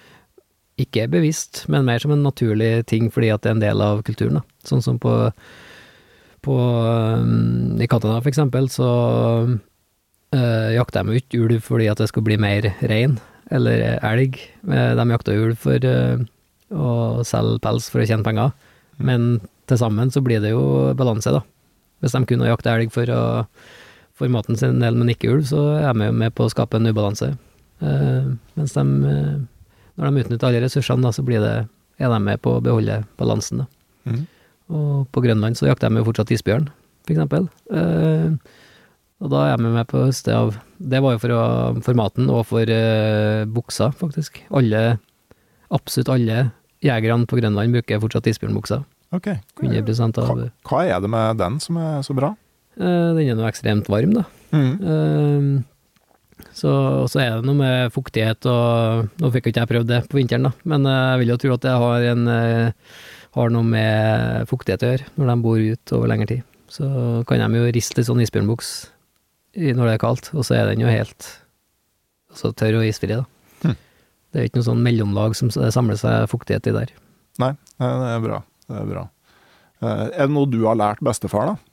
[0.79, 4.01] ikke bevisst, men mer som en naturlig ting fordi at det er en del av
[4.07, 4.43] kulturen, da.
[4.67, 5.13] Sånn som på,
[6.45, 8.87] på um, I Canada, for eksempel, så
[10.35, 13.19] eh, jakter de ikke ulv fordi at det skal bli mer rein
[13.51, 14.39] eller elg.
[14.71, 16.23] Eh, De jakter ulv for eh,
[16.71, 18.55] å selge pels for å tjene penger,
[19.01, 20.63] men til sammen så blir det jo
[20.97, 21.43] balanse, da.
[22.01, 23.23] Hvis de kun jakte elg for, å,
[24.17, 26.79] for maten sin del, men ikke ulv, så er de jo med på å skape
[26.79, 27.35] en ubalanse.
[27.81, 28.85] Uh, mens de,
[30.01, 31.53] når de utnytter alle ressursene, da, så blir det,
[32.01, 33.61] er de med på å beholde balansen.
[33.63, 33.67] Da.
[34.09, 34.23] Mm.
[34.73, 36.67] Og på Grønland så jakter de jo fortsatt isbjørn,
[37.11, 37.45] eksempel.
[37.69, 38.31] Eh,
[39.21, 41.41] og da er de med på å høste av Det var jo for, å,
[41.85, 44.39] for maten og for eh, buksa, faktisk.
[44.49, 44.97] Alle,
[45.69, 46.47] absolutt alle
[46.81, 48.81] jegerne på Grønland bruker fortsatt isbjørnbukser.
[49.13, 49.27] Ok.
[49.61, 52.31] 100 av Hva, hva er det med den som er så bra?
[52.79, 54.25] eh, Den er nå ekstremt varm, da.
[54.55, 55.61] Mm.
[56.55, 56.71] Så,
[57.11, 60.19] så er det noe med fuktighet og Nå fikk jo ikke jeg prøvd det på
[60.19, 62.95] vinteren, da, men eh, jeg vil jo tro at det har, en, eh,
[63.37, 66.43] har noe med fuktighet å gjøre når de bor ute over lengre tid.
[66.71, 66.87] Så
[67.27, 68.71] kan de jo riste litt sånn isbjørnbuks
[69.59, 71.25] når det er kaldt, og så er den jo helt
[72.31, 73.25] altså tørr og isfri, da.
[73.65, 73.73] Hm.
[74.31, 76.93] Det er jo ikke noe sånn mellomlag som samler seg fuktighet i der.
[77.43, 77.49] Nei,
[77.81, 78.37] det er bra.
[78.71, 79.03] Det er bra.
[79.81, 81.70] Eh, Er det noe du har lært bestefar, da?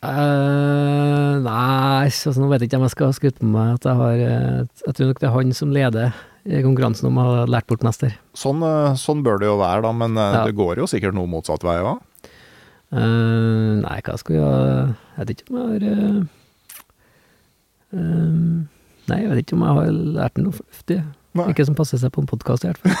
[0.00, 3.98] Eh, nei, altså, nå vet jeg ikke om jeg skal skryte på meg at jeg
[3.98, 6.08] har eh, Jeg tror nok det er han som leder
[6.48, 8.14] i konkurransen om å ha lært bort mester.
[8.32, 10.40] Sånn, eh, sånn bør det jo være, da, men Ja.
[10.48, 12.00] det går jo sikkert noe motsatt vei òg.
[12.90, 14.50] Uh, nei, hva skal jeg
[15.14, 15.84] Jeg vet ikke om jeg har
[17.94, 18.66] eh,
[19.12, 19.86] Nei, jeg vet ikke om jeg har
[20.16, 20.98] lært noe fornuftig.
[21.38, 21.46] Nei.
[21.52, 22.90] Ikke som passer seg på en podkast, i hvert fall.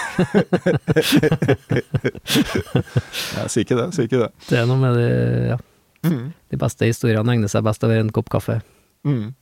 [3.40, 4.30] Jeg sier ikke det, sier ikke det.
[4.52, 5.08] Det er noe med det,
[5.50, 5.56] ja,
[6.06, 6.30] Mm.
[6.48, 8.60] de beste historiene egner seg best over en kopp kaffe.
[9.06, 9.34] Mm.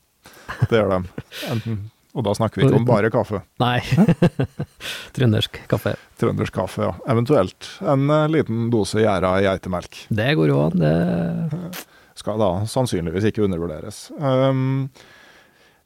[0.69, 1.25] Det gjør de.
[1.53, 1.79] Enten,
[2.19, 3.43] og da snakker vi ikke om bare kaffe.
[3.63, 3.79] Nei,
[5.17, 5.95] trøndersk kaffe.
[6.19, 6.95] Trøndersk kaffe, ja.
[7.13, 10.01] Eventuelt en eh, liten dose gjæra geitemelk.
[10.09, 11.77] Det går jo an, det
[12.19, 14.09] Skal da sannsynligvis ikke undervurderes.
[14.19, 14.89] Um,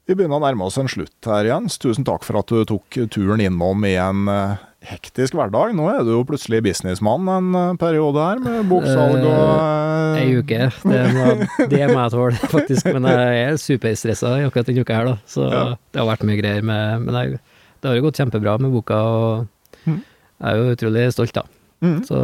[0.07, 1.77] vi begynner å nærme oss en slutt her, Jens.
[1.81, 4.57] Tusen takk for at du tok turen innom i en eh,
[4.89, 5.71] hektisk hverdag.
[5.77, 10.35] Nå er du jo plutselig businessmann en eh, periode her, med boksalg og eh, Ei
[10.41, 10.67] uke.
[10.83, 11.27] Det må,
[11.71, 12.91] det må jeg tåle, faktisk.
[12.93, 15.15] Men jeg er superstressa akkurat denne uka her, da.
[15.29, 15.63] Så Ja.
[15.95, 17.39] det har vært mye greier med Men jeg,
[17.81, 19.49] det har jo gått kjempebra med boka, og
[19.87, 19.97] Mhm.
[20.39, 21.41] jeg er jo utrolig stolt, da.
[21.83, 22.15] Mm, Så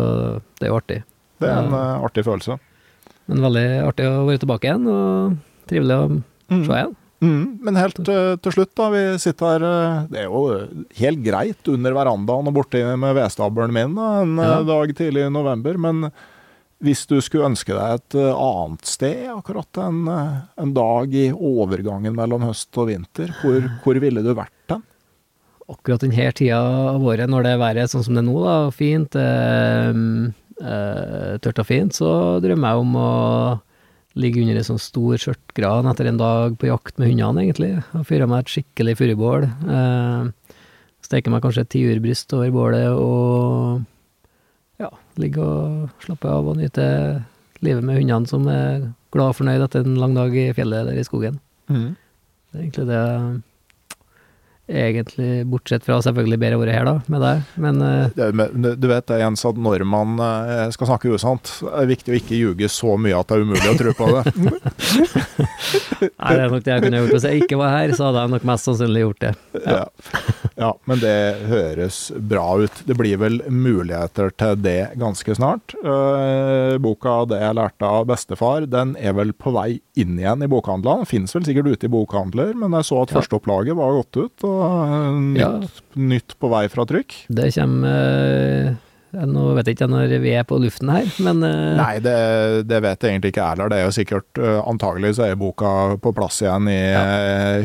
[0.60, 1.00] det er jo artig.
[1.40, 2.00] det er en Ja.
[2.08, 2.60] artig følelse.
[3.28, 6.06] Men veldig artig å være tilbake igjen, og trivelig å
[6.50, 6.66] Mm.
[6.66, 6.96] se igjen.
[7.20, 8.90] Mm, men helt uh, til slutt, da.
[8.94, 10.70] Vi sitter her uh, Det er jo eh,
[11.02, 14.60] helt greit under verandaen og borti med vedstabelen min da, en Ja.
[14.64, 16.12] dag tidlig i november, men
[16.80, 22.46] hvis du skulle ønske deg et annet sted akkurat en, en dag i overgangen mellom
[22.48, 24.86] høst og vinter, hvor, hvor ville du vært den?
[25.70, 26.58] akkurat denne tida
[26.96, 29.92] av året, når det er været sånn som det er nå, da, fint, eh,
[30.64, 33.12] eh, tørt og fint, så drømmer jeg om å
[34.20, 37.72] ligge under en sånn stor skjørtgran etter en dag på jakt med hundene, egentlig.
[37.98, 39.48] Og fyrer meg et skikkelig furubål.
[39.48, 40.56] Eh,
[41.06, 43.84] steker meg kanskje et tiurbryst over bålet og
[44.80, 46.86] ja, ligge og slappe av og nyte
[47.66, 51.00] livet med hundene som er glad og fornøyd etter en lang dag i fjellet eller
[51.00, 51.40] i skogen.
[51.72, 51.96] Mm.
[52.50, 53.04] Det er egentlig det
[54.70, 59.18] Egentlig, bortsett fra selvfølgelig bedre ordet her, da, med deg, men eh, du vet det,
[59.24, 62.94] Jens, at når man eh, skal snakke usant, er det viktig å ikke ljuge så
[63.02, 64.24] mye at det er umulig å tro på det.
[66.20, 67.14] Nei, det er nok det jeg kunne gjort.
[67.16, 69.32] Hvis jeg ikke var her, så hadde jeg nok mest sannsynlig gjort det.
[69.66, 69.82] Ja.
[70.64, 71.16] ja, men det
[71.50, 72.00] høres
[72.32, 72.82] bra ut.
[72.88, 75.76] Det blir vel muligheter til det ganske snart.
[75.82, 80.52] Eh, boka 'Det jeg lærte av bestefar' den er vel på vei inn igjen i
[80.52, 81.08] bokhandlene.
[81.10, 83.20] Finnes vel sikkert ute i bokhandler, men jeg så at Ja.
[83.20, 84.44] førsteopplaget var gått ut.
[84.44, 84.59] og
[85.16, 85.50] nytt, Ja.
[85.96, 87.26] nytt på vei fra trykk.
[87.30, 88.78] Det kommer eh,
[89.10, 92.18] Nå vet jeg ikke når vi er på luften her, men eh, Nei, det,
[92.70, 93.72] det vet jeg egentlig ikke jeg heller.
[93.72, 95.72] Det er jo sikkert uh, Antagelig så er boka
[96.04, 97.06] på plass igjen i ja.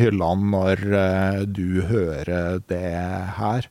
[0.01, 2.87] hyllene når eh, du hører det
[3.37, 3.69] her.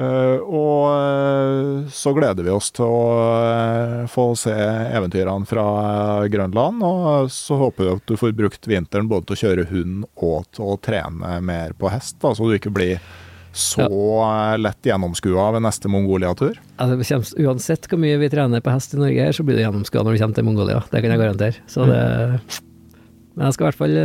[0.00, 3.00] Eh, og eh, så gleder vi oss til å
[3.44, 5.64] eh, få se eventyrene fra
[6.32, 6.84] Grønland.
[6.86, 10.46] Og så håper vi at du får brukt vinteren både til å kjøre hund og
[10.56, 13.02] til å trene mer på hest, da, så du ikke blir
[13.50, 14.56] så ja.
[14.62, 16.60] lett gjennomskua ved neste Mongolia-tur.
[16.78, 20.04] altså, uansett hvor mye vi trener på hest i Norge, her, så blir det gjennomskua
[20.06, 20.82] når vi kommer til Mongolia.
[20.92, 21.64] Det kan jeg garantere.
[21.68, 22.00] Så det
[23.34, 23.98] Men jeg skal i hvert fall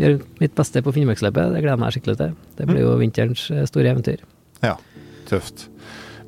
[0.00, 1.54] gjøre mitt beste på Finnmarksløpet.
[1.54, 2.36] Det gleder jeg meg skikkelig til.
[2.58, 4.26] Det blir jo vinterens eh, store eventyr.
[4.64, 4.74] Ja,
[5.28, 5.68] tøft.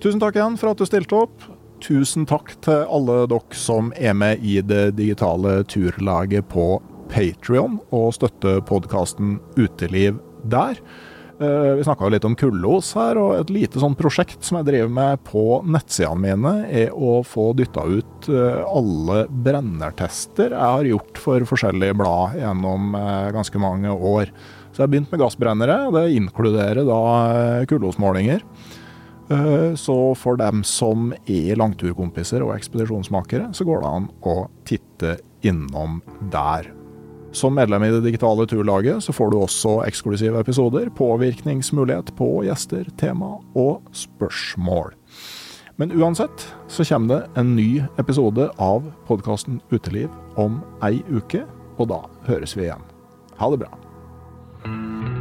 [0.02, 1.46] Tusen takk igjen for at du stilte opp.
[1.84, 6.78] Tusen takk til alle dere som er med i det digitale turlaget på
[7.12, 10.80] Patrion og støtter podkasten Uteliv der.
[11.38, 14.88] Eh, Vi snakka litt om kullos her, og et lite sånn prosjekt som jeg driver
[14.88, 21.20] med på nettsidene mine, er å få dytta ut eh, alle brennertester jeg har gjort
[21.20, 24.32] for forskjellige blad gjennom eh, ganske mange år.
[24.72, 27.00] Så jeg har begynt med gassbrennere, og det inkluderer da
[27.68, 28.42] kullosmålinger.
[29.30, 35.16] Eh, Så for dem som er langturkompiser og ekspedisjonsmakere, så går det an å titte
[35.42, 36.00] innom
[36.30, 36.70] der.
[37.36, 42.86] Som medlem i det digitale turlaget så får du også eksklusive episoder, påvirkningsmulighet på gjester,
[42.96, 44.94] tema og spørsmål.
[45.76, 50.08] Men uansett så kommer det en ny episode av podkasten Uteliv
[50.40, 51.44] om ei uke,
[51.76, 52.00] og da
[52.30, 52.86] høres vi igjen.
[53.36, 55.15] Ha det bra.